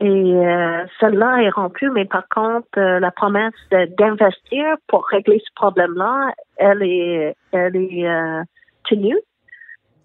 Et 0.00 0.06
euh, 0.06 0.84
celle-là 0.98 1.42
est 1.42 1.50
rompue, 1.50 1.90
mais 1.90 2.04
par 2.04 2.28
contre, 2.28 2.66
euh, 2.78 2.98
la 2.98 3.12
promesse 3.12 3.54
d'investir 3.70 4.76
pour 4.88 5.06
régler 5.06 5.38
ce 5.38 5.52
problème-là, 5.54 6.32
elle 6.56 6.82
est, 6.82 7.36
elle 7.52 7.76
est 7.76 8.08
euh, 8.08 8.42
tenue. 8.88 9.18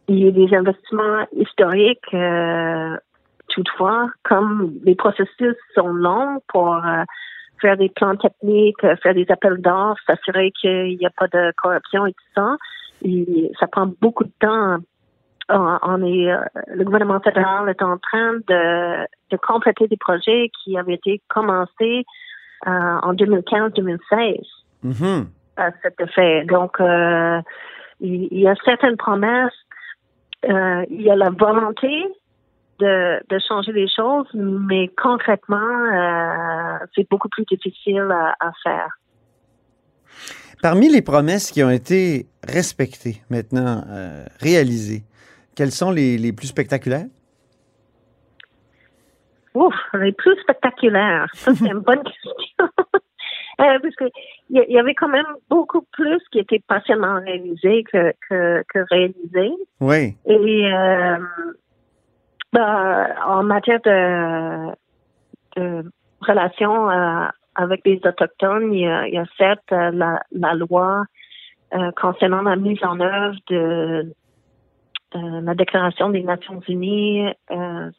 Il 0.08 0.20
y 0.20 0.28
a 0.28 0.32
des 0.32 0.56
investissements 0.56 1.26
historiques, 1.34 2.16
toutefois, 3.50 4.10
comme 4.24 4.74
les 4.84 4.96
processus 4.96 5.56
sont 5.76 5.90
longs 5.90 6.40
pour 6.48 6.82
faire 7.62 7.78
des 7.78 7.90
plans 7.90 8.16
techniques, 8.16 8.82
faire 9.04 9.14
des 9.14 9.28
appels 9.30 9.62
d'offres, 9.62 10.02
s'assurer 10.08 10.52
qu'il 10.60 10.98
n'y 10.98 11.06
a 11.06 11.12
pas 11.12 11.28
de 11.28 11.54
corruption 11.62 12.08
et 12.08 12.14
tout 12.14 12.34
ça. 12.34 12.58
Ça 13.60 13.68
prend 13.68 13.92
beaucoup 14.02 14.24
de 14.24 14.32
temps 14.40 14.78
on 15.50 16.06
est, 16.06 16.32
euh, 16.32 16.40
le 16.68 16.84
gouvernement 16.84 17.20
fédéral 17.20 17.70
est 17.70 17.82
en 17.82 17.98
train 17.98 18.34
de, 18.48 19.06
de 19.32 19.38
compléter 19.38 19.88
des 19.88 19.98
projets 19.98 20.52
qui 20.64 20.78
avaient 20.78 20.96
été 20.96 21.22
commencés 21.28 22.06
euh, 22.68 22.70
en 22.70 23.14
2015-2016 23.14 24.42
mm-hmm. 24.86 25.26
à 25.58 25.72
cet 25.82 26.00
effet. 26.00 26.46
Donc, 26.46 26.80
euh, 26.80 27.42
il, 28.00 28.28
y 28.32 28.48
a 28.48 28.56
certaines 28.64 28.98
promesses, 28.98 29.54
il 30.44 31.02
y 31.02 31.10
a 31.10 31.16
la 31.16 31.30
volonté 31.32 32.06
de, 32.80 33.20
de 33.28 33.40
changer 33.46 33.74
les 33.74 33.90
choses, 33.90 34.28
mais 34.34 34.90
concrètement, 35.02 35.58
c'est 36.96 37.10
beaucoup 37.10 37.28
plus 37.28 37.44
difficile 37.44 38.08
à, 38.12 38.36
à 38.40 38.52
faire. 38.64 38.90
Parmi 40.62 40.90
les 40.90 41.02
promesses 41.02 41.52
qui 41.52 41.64
ont 41.64 41.70
été 41.70 42.28
respectées, 42.46 43.22
maintenant 43.30 43.84
euh, 43.90 44.26
réalisées, 44.42 45.04
quelles 45.60 45.72
sont 45.72 45.92
les, 45.92 46.18
les 46.18 46.32
plus 46.32 46.48
spectaculaires? 46.48 47.08
Ouf, 49.54 49.76
les 49.94 50.14
plus 50.14 50.40
spectaculaires. 50.40 51.28
Ça, 51.34 51.54
c'est 51.54 51.68
une 51.68 51.80
bonne 51.80 52.02
question. 52.04 52.70
Euh, 53.60 53.78
parce 53.82 53.96
que 53.98 54.06
il 54.50 54.64
y, 54.70 54.74
y 54.76 54.80
avait 54.80 54.96
quand 54.96 55.10
même 55.10 55.26
beaucoup 55.50 55.82
plus 55.92 56.22
qui 56.32 56.40
était 56.40 56.64
partiellement 56.66 57.20
réalisé 57.20 57.84
que, 57.92 58.14
que, 58.30 58.64
que 58.74 58.86
réalisé. 58.90 59.52
Oui. 59.82 60.16
Et 60.26 60.74
euh, 60.74 61.18
ben, 62.54 63.08
en 63.26 63.44
matière 63.44 63.82
de, 63.82 64.72
de 65.58 65.92
relations 66.22 66.90
euh, 66.90 67.26
avec 67.56 67.82
les 67.84 68.00
Autochtones, 68.06 68.74
il 68.74 68.80
y 68.80 68.88
a, 68.88 69.10
il 69.10 69.14
y 69.14 69.18
a 69.18 69.26
certes 69.38 69.74
euh, 69.74 69.92
la, 69.92 70.22
la 70.32 70.54
loi 70.54 71.04
concernant 71.98 72.42
la 72.42 72.56
mise 72.56 72.84
en 72.84 73.00
œuvre 73.00 73.38
de 73.48 74.16
la 75.14 75.56
Déclaration 75.56 76.10
des 76.10 76.22
Nations 76.24 76.62
Unies 76.68 77.28
euh, 77.52 77.90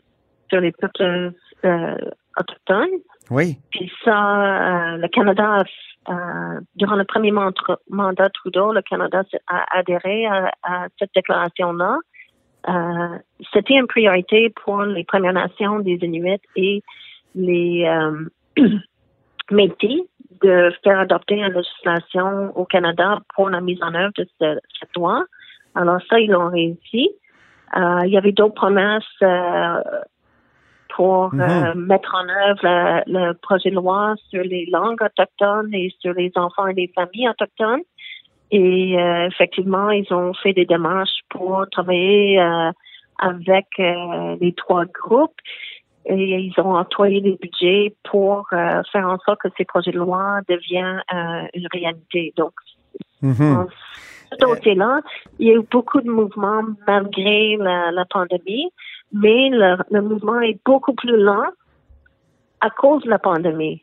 sur 0.49 0.61
les 0.61 0.73
peuples 0.73 1.33
euh, 1.64 1.96
autochtones. 2.38 2.99
Oui. 3.31 3.59
Puis 3.70 3.90
ça, 4.05 4.92
euh, 4.94 4.96
le 4.96 5.09
Canada, 5.09 5.62
euh, 6.09 6.61
durant 6.77 6.96
le 6.96 7.05
premier 7.05 7.31
mandat, 7.31 8.31
Trudeau, 8.31 8.73
le 8.73 8.83
Canada 8.83 9.23
a 9.46 9.64
adhéré 9.79 10.27
à, 10.27 10.51
à 10.62 10.87
cette 10.99 11.11
déclaration-là. 11.14 11.99
Euh, 12.68 13.18
C'était 13.53 13.75
une 13.75 13.87
priorité 13.87 14.51
pour 14.64 14.83
les 14.83 15.05
Premières 15.05 15.33
Nations 15.33 15.79
des 15.81 15.99
Inuits 16.03 16.40
et 16.57 16.83
les 17.35 17.85
euh, 17.87 18.29
Métis 19.51 20.03
de 20.42 20.73
faire 20.85 21.01
adopter 21.01 21.35
une 21.37 21.53
législation 21.53 22.57
au 22.57 22.64
Canada 22.64 23.18
pour 23.35 23.51
la 23.51 23.61
mise 23.61 23.83
en 23.83 23.94
œuvre 23.94 24.12
de 24.16 24.27
ce- 24.40 24.59
cette 24.79 24.96
loi. 24.96 25.25
Alors 25.74 26.00
ça, 26.09 26.18
ils 26.18 26.30
l'ont 26.30 26.50
réussi. 26.50 27.11
Euh, 27.76 28.00
il 28.04 28.12
y 28.12 28.18
avait 28.18 28.33
d'autres 28.33 28.54
promesses 28.54 29.04
euh, 29.22 29.80
pour 30.96 31.33
euh, 31.35 31.74
mettre 31.74 32.14
en 32.14 32.28
œuvre 32.28 32.61
le, 33.06 33.28
le 33.28 33.35
projet 33.35 33.70
de 33.70 33.76
loi 33.76 34.14
sur 34.28 34.42
les 34.42 34.66
langues 34.66 35.00
autochtones 35.02 35.72
et 35.72 35.94
sur 36.00 36.12
les 36.14 36.33
enfants 36.35 36.66
et 36.66 36.74
les 36.74 36.90
familles 36.94 37.28
autochtones. 37.28 37.83
Et 38.50 38.98
euh, 38.98 39.28
effectivement, 39.28 39.90
ils 39.90 40.12
ont 40.12 40.35
fait 40.35 40.52
des 40.52 40.66
démarches 40.66 41.20
pour 41.28 41.64
travailler 41.70 42.40
euh, 42.40 42.72
avec 43.18 43.66
euh, 43.78 44.37
les 44.40 44.52
trois 44.54 44.85
groupes 44.87 45.38
et 46.06 46.40
ils 46.40 46.54
ont 46.59 46.74
employé 46.74 47.20
des 47.20 47.38
budgets 47.40 47.94
pour 48.11 48.46
euh, 48.52 48.83
faire 48.90 49.06
en 49.06 49.18
sorte 49.18 49.40
que 49.42 49.48
ces 49.56 49.64
projets 49.64 49.92
de 49.92 49.98
loi 49.98 50.40
deviennent 50.48 51.02
euh, 51.14 51.46
une 51.54 51.68
réalité. 51.72 52.33
Donc, 52.37 52.52
Mhm. 53.22 53.54
dans 53.54 53.66
ce 54.31 54.37
dossier-là, 54.38 55.01
il 55.38 55.49
y 55.49 55.51
a 55.51 55.55
eu 55.55 55.66
beaucoup 55.71 56.01
de 56.01 56.11
mouvements 56.11 56.62
malgré 56.87 57.57
la, 57.57 57.90
la 57.90 58.05
pandémie, 58.05 58.71
mais 59.12 59.51
le, 59.51 59.77
le 59.90 60.03
mouvement 60.03 60.40
est 60.40 60.59
beaucoup 60.64 60.95
plus 60.95 61.16
lent 61.16 61.47
à 62.61 62.71
cause 62.71 63.03
de 63.05 63.11
la 63.11 63.19
pandémie. 63.19 63.83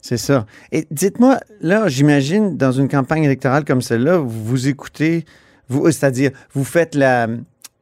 C'est 0.00 0.16
ça. 0.16 0.46
Et 0.70 0.86
dites-moi, 0.90 1.38
là, 1.60 1.88
j'imagine, 1.88 2.56
dans 2.56 2.72
une 2.72 2.88
campagne 2.88 3.24
électorale 3.24 3.64
comme 3.64 3.82
celle-là, 3.82 4.18
vous, 4.18 4.28
vous 4.28 4.68
écoutez, 4.68 5.24
vous, 5.68 5.90
c'est-à-dire, 5.90 6.30
vous 6.52 6.64
faites 6.64 6.94
la. 6.94 7.26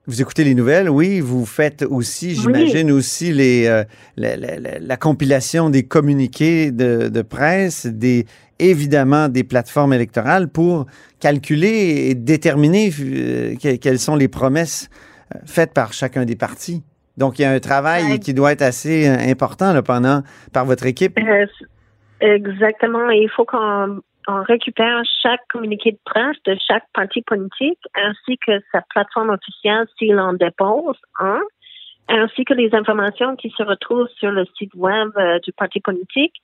Vous 0.07 0.23
écoutez 0.23 0.45
les 0.45 0.55
nouvelles, 0.55 0.89
oui. 0.89 1.21
Vous 1.21 1.45
faites 1.45 1.83
aussi, 1.83 2.35
j'imagine, 2.37 2.93
aussi 2.93 3.33
les, 3.33 3.67
euh, 3.67 3.83
la, 4.17 4.37
la- 4.37 4.59
la- 4.61 4.79
la 4.79 4.97
compilation 4.97 5.69
des 5.69 5.83
communiqués 5.83 6.71
de, 6.71 7.09
de 7.09 7.23
presse, 7.23 7.87
des, 7.87 8.25
évidemment 8.61 9.29
des 9.29 9.43
plateformes 9.43 9.93
électorales 9.93 10.49
pour 10.49 10.87
calculer 11.19 12.07
et 12.09 12.15
déterminer 12.15 12.93
euh, 13.01 13.57
que- 13.57 13.77
quelles 13.77 13.99
sont 13.99 14.15
les 14.15 14.29
promesses 14.29 14.89
euh, 15.35 15.39
faites 15.45 15.73
par 15.73 15.93
chacun 15.93 16.25
des 16.25 16.37
partis. 16.37 16.85
Donc, 17.17 17.39
il 17.39 17.43
y 17.43 17.45
a 17.45 17.51
un 17.51 17.59
travail 17.61 18.05
Ouais. 18.13 18.19
qui 18.21 18.33
doit 18.33 18.53
être 18.53 18.63
assez 18.63 19.09
euh, 19.09 19.17
important 19.19 19.73
là, 19.73 19.83
pendant, 19.83 20.23
par 20.53 20.67
votre 20.67 20.87
équipe. 20.87 21.19
Euh, 21.19 21.47
exactement. 22.21 23.11
Et 23.11 23.23
il 23.23 23.31
faut 23.35 23.45
qu'on 23.45 24.01
on 24.27 24.43
récupère 24.43 25.03
chaque 25.23 25.47
communiqué 25.49 25.93
de 25.93 25.99
presse 26.05 26.37
de 26.45 26.57
chaque 26.67 26.85
parti 26.93 27.23
politique 27.23 27.81
ainsi 27.95 28.39
que 28.39 28.61
sa 28.73 28.83
plateforme 28.91 29.31
officielle 29.31 29.87
s'il 29.99 30.19
en 30.19 30.33
dépose 30.33 30.97
un, 31.19 31.41
ainsi 32.09 32.45
que 32.45 32.55
les 32.55 32.75
informations 32.75 33.37
qui 33.37 33.51
se 33.57 33.63
retrouvent 33.63 34.09
sur 34.19 34.31
le 34.31 34.45
site 34.59 34.75
web 34.75 35.11
euh, 35.17 35.39
du 35.41 35.53
parti 35.53 35.81
politique 35.81 36.35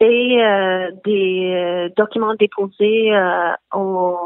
et 0.00 0.42
euh, 0.42 0.90
des 1.04 1.52
euh, 1.54 1.88
documents 1.96 2.34
déposés 2.34 3.10
au, 3.74 4.16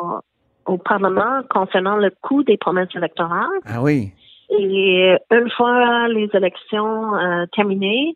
au 0.66 0.78
Parlement 0.78 1.42
concernant 1.50 1.96
le 1.96 2.10
coût 2.20 2.42
des 2.42 2.56
promesses 2.56 2.94
électorales. 2.94 3.60
Ah 3.64 3.80
oui. 3.80 4.12
Et 4.50 5.16
une 5.30 5.50
fois 5.50 6.08
les 6.08 6.28
élections 6.34 7.12
terminées, 7.54 8.14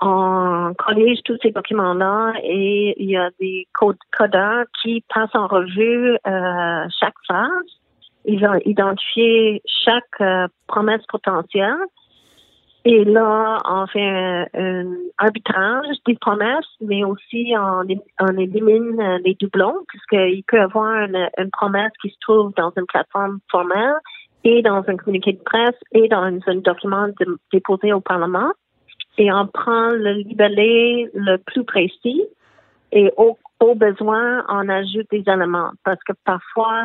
on 0.00 0.72
collige 0.78 1.20
tous 1.24 1.38
ces 1.42 1.50
documents-là 1.50 2.32
et 2.42 2.94
il 3.02 3.10
y 3.10 3.16
a 3.16 3.30
des 3.38 3.66
code- 3.78 3.96
codeurs 4.16 4.64
qui 4.82 5.04
passent 5.12 5.34
en 5.34 5.46
revue 5.46 6.16
euh, 6.26 6.86
chaque 6.98 7.14
phase. 7.26 7.48
Ils 8.24 8.44
ont 8.46 8.58
identifié 8.64 9.62
chaque 9.84 10.20
euh, 10.20 10.46
promesse 10.66 11.04
potentielle. 11.08 11.78
Et 12.86 13.04
là, 13.04 13.58
on 13.68 13.86
fait 13.88 14.08
un, 14.08 14.46
un 14.54 14.96
arbitrage 15.18 15.96
des 16.06 16.16
promesses, 16.16 16.64
mais 16.80 17.04
aussi 17.04 17.52
on, 17.54 17.82
on 18.20 18.38
élimine 18.38 18.98
euh, 19.00 19.18
les 19.22 19.36
doublons, 19.38 19.84
puisqu'il 19.88 20.42
peut 20.46 20.56
y 20.56 20.60
avoir 20.60 21.04
une, 21.04 21.28
une 21.36 21.50
promesse 21.50 21.92
qui 22.00 22.08
se 22.08 22.16
trouve 22.22 22.54
dans 22.56 22.72
une 22.76 22.86
plateforme 22.86 23.38
formelle 23.50 23.96
et 24.44 24.62
dans 24.62 24.82
un 24.86 24.96
communiqué 24.96 25.32
de 25.32 25.42
presse 25.42 25.76
et 25.92 26.08
dans 26.08 26.22
un, 26.22 26.54
document 26.56 27.08
déposé 27.52 27.92
au 27.92 28.00
Parlement. 28.00 28.50
Et 29.18 29.32
on 29.32 29.46
prend 29.46 29.90
le 29.90 30.12
libellé 30.12 31.10
le 31.14 31.36
plus 31.36 31.64
précis 31.64 32.22
et 32.92 33.12
au, 33.16 33.38
au 33.60 33.74
besoin, 33.74 34.44
on 34.48 34.68
ajoute 34.68 35.06
des 35.10 35.22
éléments. 35.26 35.70
Parce 35.84 36.02
que 36.04 36.12
parfois, 36.24 36.84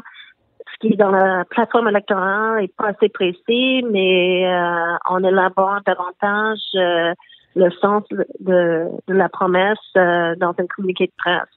ce 0.73 0.79
qui 0.79 0.93
est 0.93 0.97
dans 0.97 1.11
la 1.11 1.45
plateforme 1.45 1.87
électorale 1.87 2.63
est 2.63 2.75
pas 2.75 2.89
assez 2.89 3.09
précis, 3.09 3.83
mais 3.89 4.45
euh, 4.45 4.97
on 5.09 5.23
élabore 5.23 5.79
davantage 5.85 6.59
euh, 6.75 7.13
le 7.55 7.71
sens 7.81 8.03
de, 8.09 8.87
de 9.07 9.13
la 9.13 9.29
promesse 9.29 9.77
euh, 9.97 10.35
dans 10.35 10.53
un 10.57 10.67
communiqué 10.67 11.07
de 11.07 11.13
presse. 11.17 11.49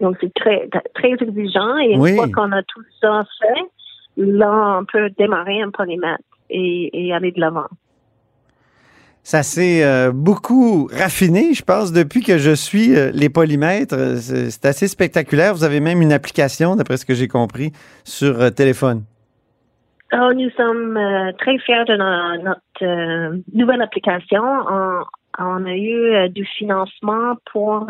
Donc, 0.00 0.16
c'est 0.20 0.32
très, 0.34 0.68
très 0.94 1.12
exigeant. 1.12 1.78
Et 1.78 1.92
une 1.92 2.00
Oui. 2.00 2.16
fois 2.16 2.28
qu'on 2.28 2.52
a 2.52 2.62
tout 2.62 2.82
ça 3.00 3.24
fait, 3.40 3.62
là, 4.16 4.78
on 4.78 4.84
peut 4.84 5.10
démarrer 5.18 5.62
un 5.62 5.70
polymètre 5.70 6.22
et, 6.50 7.06
et 7.08 7.12
aller 7.12 7.32
de 7.32 7.40
l'avant. 7.40 7.66
Ça 9.26 9.42
s'est 9.42 9.82
euh, 9.82 10.12
beaucoup 10.14 10.88
raffiné, 10.92 11.52
je 11.52 11.64
pense, 11.64 11.92
depuis 11.92 12.22
que 12.22 12.38
je 12.38 12.52
suis 12.52 12.94
euh, 12.94 13.10
les 13.12 13.28
polymètres. 13.28 13.96
Euh, 13.98 14.14
C'est 14.20 14.64
assez 14.66 14.86
spectaculaire. 14.86 15.52
Vous 15.52 15.64
avez 15.64 15.80
même 15.80 16.00
une 16.00 16.12
application, 16.12 16.76
d'après 16.76 16.96
ce 16.96 17.04
que 17.04 17.12
j'ai 17.12 17.26
compris, 17.26 17.72
sur 18.04 18.54
téléphone. 18.54 19.02
Alors, 20.12 20.32
nous 20.32 20.48
sommes 20.50 20.96
très 21.40 21.58
fiers 21.58 21.84
de 21.88 21.96
no- 21.96 22.44
notre 22.44 23.42
nouvelle 23.52 23.82
application. 23.82 24.44
On, 25.40 25.64
a 25.64 25.74
eu 25.74 26.28
du 26.28 26.44
financement 26.44 27.34
pour 27.52 27.88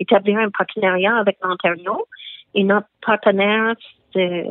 établir 0.00 0.38
un 0.38 0.48
partenariat 0.48 1.14
avec 1.16 1.36
l'Ontario. 1.42 2.06
Et 2.54 2.64
notre 2.64 2.88
partenaire, 3.04 3.74
c'est 4.14 4.46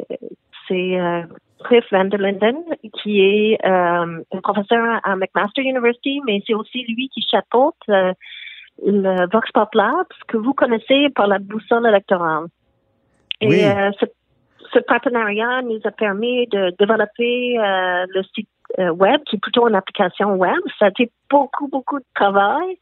Cliff 1.64 1.86
Van 1.92 2.06
der 2.06 2.20
Linden, 2.20 2.58
qui 3.02 3.22
est 3.22 3.58
euh, 3.66 4.22
un 4.32 4.42
professeur 4.42 5.00
à 5.04 5.16
McMaster 5.16 5.62
University, 5.62 6.22
mais 6.26 6.42
c'est 6.46 6.54
aussi 6.54 6.86
lui 6.88 7.10
qui 7.10 7.22
chapeaute 7.30 7.76
euh, 7.90 8.14
le 8.86 9.28
Vox 9.32 9.52
Pop 9.52 9.74
Labs, 9.74 10.14
que 10.28 10.38
vous 10.38 10.54
connaissez 10.54 11.10
par 11.16 11.28
la 11.28 11.40
boussole 11.40 11.88
électorale. 11.88 12.46
Et 13.42 13.48
Oui. 13.48 13.64
euh, 13.64 13.92
ce 14.00 14.06
ce 14.74 14.80
partenariat 14.80 15.62
nous 15.62 15.80
a 15.84 15.92
permis 15.92 16.48
de 16.48 16.74
développer 16.80 17.58
le 17.60 18.24
site 18.34 18.50
web, 18.80 19.22
qui 19.26 19.36
est 19.36 19.40
plutôt 19.40 19.68
une 19.68 19.76
application 19.76 20.34
web. 20.34 20.58
Ça 20.80 20.86
a 20.86 20.90
été 20.90 21.12
beaucoup, 21.30 21.68
beaucoup 21.68 22.00
de 22.00 22.06
travail. 22.16 22.78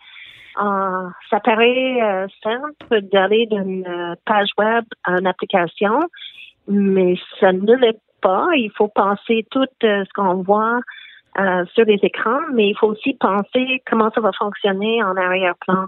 Euh, 0.59 1.09
ça 1.29 1.39
paraît 1.39 2.01
euh, 2.01 2.27
simple 2.43 3.01
d'aller 3.03 3.45
d'une 3.45 4.15
page 4.25 4.49
web 4.57 4.83
à 5.03 5.13
une 5.19 5.27
application, 5.27 5.99
mais 6.67 7.15
ça 7.39 7.53
ne 7.53 7.73
l'est 7.75 7.99
pas. 8.21 8.47
Il 8.55 8.71
faut 8.77 8.87
penser 8.87 9.45
tout 9.51 9.65
euh, 9.83 10.03
ce 10.05 10.13
qu'on 10.15 10.41
voit 10.43 10.79
euh, 11.39 11.63
sur 11.73 11.85
les 11.85 11.99
écrans, 12.03 12.39
mais 12.53 12.69
il 12.69 12.75
faut 12.77 12.87
aussi 12.87 13.13
penser 13.19 13.81
comment 13.89 14.09
ça 14.13 14.21
va 14.21 14.31
fonctionner 14.37 15.03
en 15.03 15.15
arrière-plan. 15.15 15.85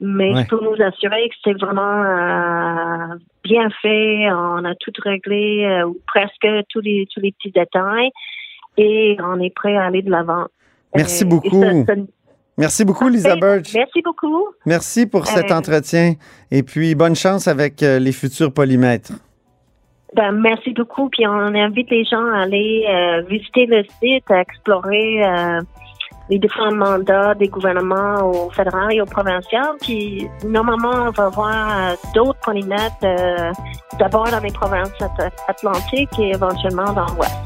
Mais 0.00 0.34
Ouais. 0.34 0.42
je 0.44 0.48
peux 0.48 0.56
vous 0.64 0.82
assurer 0.82 1.28
que 1.30 1.34
c'est 1.42 1.58
vraiment 1.58 2.02
euh, 2.02 3.14
bien 3.44 3.68
fait. 3.82 4.30
On 4.30 4.64
a 4.64 4.74
tout 4.74 4.92
réglé, 5.02 5.64
euh, 5.64 5.86
ou 5.86 5.96
presque 6.06 6.46
tous 6.68 6.80
les 6.80 7.06
tous 7.12 7.20
les 7.20 7.32
petits 7.32 7.50
détails. 7.52 8.10
et 8.78 9.16
on 9.22 9.40
est 9.40 9.54
prêt 9.54 9.74
à 9.74 9.84
aller 9.86 10.02
de 10.02 10.10
l'avant. 10.10 10.44
Merci 10.94 11.24
beaucoup. 11.24 11.64
et 11.64 11.84
ça- 11.86 11.94
ça- 11.94 12.00
Merci 12.58 12.84
beaucoup, 12.84 13.08
Lisa 13.08 13.36
Birch. 13.36 13.72
Merci 13.74 14.02
beaucoup. 14.02 14.46
Merci 14.66 15.06
pour 15.06 15.26
cet 15.26 15.50
entretien. 15.52 16.14
Et 16.50 16.62
puis, 16.62 16.94
bonne 16.94 17.14
chance 17.16 17.48
avec 17.48 17.80
les 17.82 18.12
futurs 18.12 18.52
polymètres. 18.52 19.12
Ben, 20.14 20.32
merci 20.32 20.72
beaucoup. 20.72 21.08
Puis 21.08 21.26
on 21.26 21.54
invite 21.54 21.90
les 21.90 22.04
gens 22.04 22.24
à 22.34 22.42
aller 22.42 22.86
euh, 22.88 23.22
visiter 23.28 23.66
le 23.66 23.82
site, 24.00 24.30
à 24.30 24.40
explorer 24.40 25.24
euh, 25.24 25.60
les 26.30 26.38
différents 26.38 26.74
mandats 26.74 27.34
des 27.34 27.48
gouvernements 27.48 28.22
au 28.22 28.50
fédéral 28.50 28.92
et 28.92 29.00
au 29.00 29.06
provincial. 29.06 29.74
Puis 29.80 30.28
normalement, 30.44 31.08
on 31.08 31.10
va 31.10 31.28
voir 31.28 31.68
euh, 31.78 31.96
d'autres 32.14 32.50
euh, 32.50 33.52
d'abord 33.98 34.28
dans 34.30 34.40
les 34.40 34.52
provinces 34.52 34.92
at- 35.00 35.30
atlantiques 35.48 36.18
et 36.18 36.30
éventuellement 36.30 36.92
dans 36.92 37.06
l'Ouest. 37.14 37.36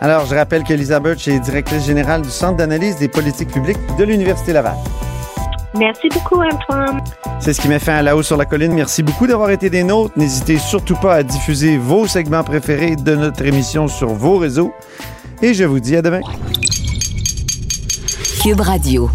Alors, 0.00 0.26
je 0.26 0.34
rappelle 0.34 0.64
que 0.64 0.74
Lisa 0.74 1.00
Birch 1.00 1.28
est 1.28 1.40
directrice 1.40 1.86
générale 1.86 2.22
du 2.22 2.28
Centre 2.28 2.56
d'analyse 2.56 2.98
des 2.98 3.08
politiques 3.08 3.50
publiques 3.50 3.78
de 3.98 4.04
l'Université 4.04 4.52
Laval. 4.52 4.74
Merci 5.76 6.08
beaucoup, 6.08 6.40
Antoine. 6.40 7.02
C'est 7.40 7.52
ce 7.52 7.60
qui 7.60 7.68
met 7.68 7.78
fin 7.78 7.94
à 7.94 8.02
La 8.02 8.16
Haut 8.16 8.22
sur 8.22 8.36
la 8.36 8.44
Colline. 8.44 8.72
Merci 8.72 9.02
beaucoup 9.02 9.26
d'avoir 9.26 9.50
été 9.50 9.70
des 9.70 9.82
nôtres. 9.82 10.16
N'hésitez 10.16 10.58
surtout 10.58 10.94
pas 10.94 11.16
à 11.16 11.22
diffuser 11.22 11.76
vos 11.78 12.06
segments 12.06 12.44
préférés 12.44 12.96
de 12.96 13.16
notre 13.16 13.44
émission 13.44 13.88
sur 13.88 14.08
vos 14.08 14.38
réseaux. 14.38 14.72
Et 15.42 15.52
je 15.52 15.64
vous 15.64 15.80
dis 15.80 15.96
à 15.96 16.02
demain. 16.02 16.20
Cube 18.42 18.60
Radio. 18.60 19.10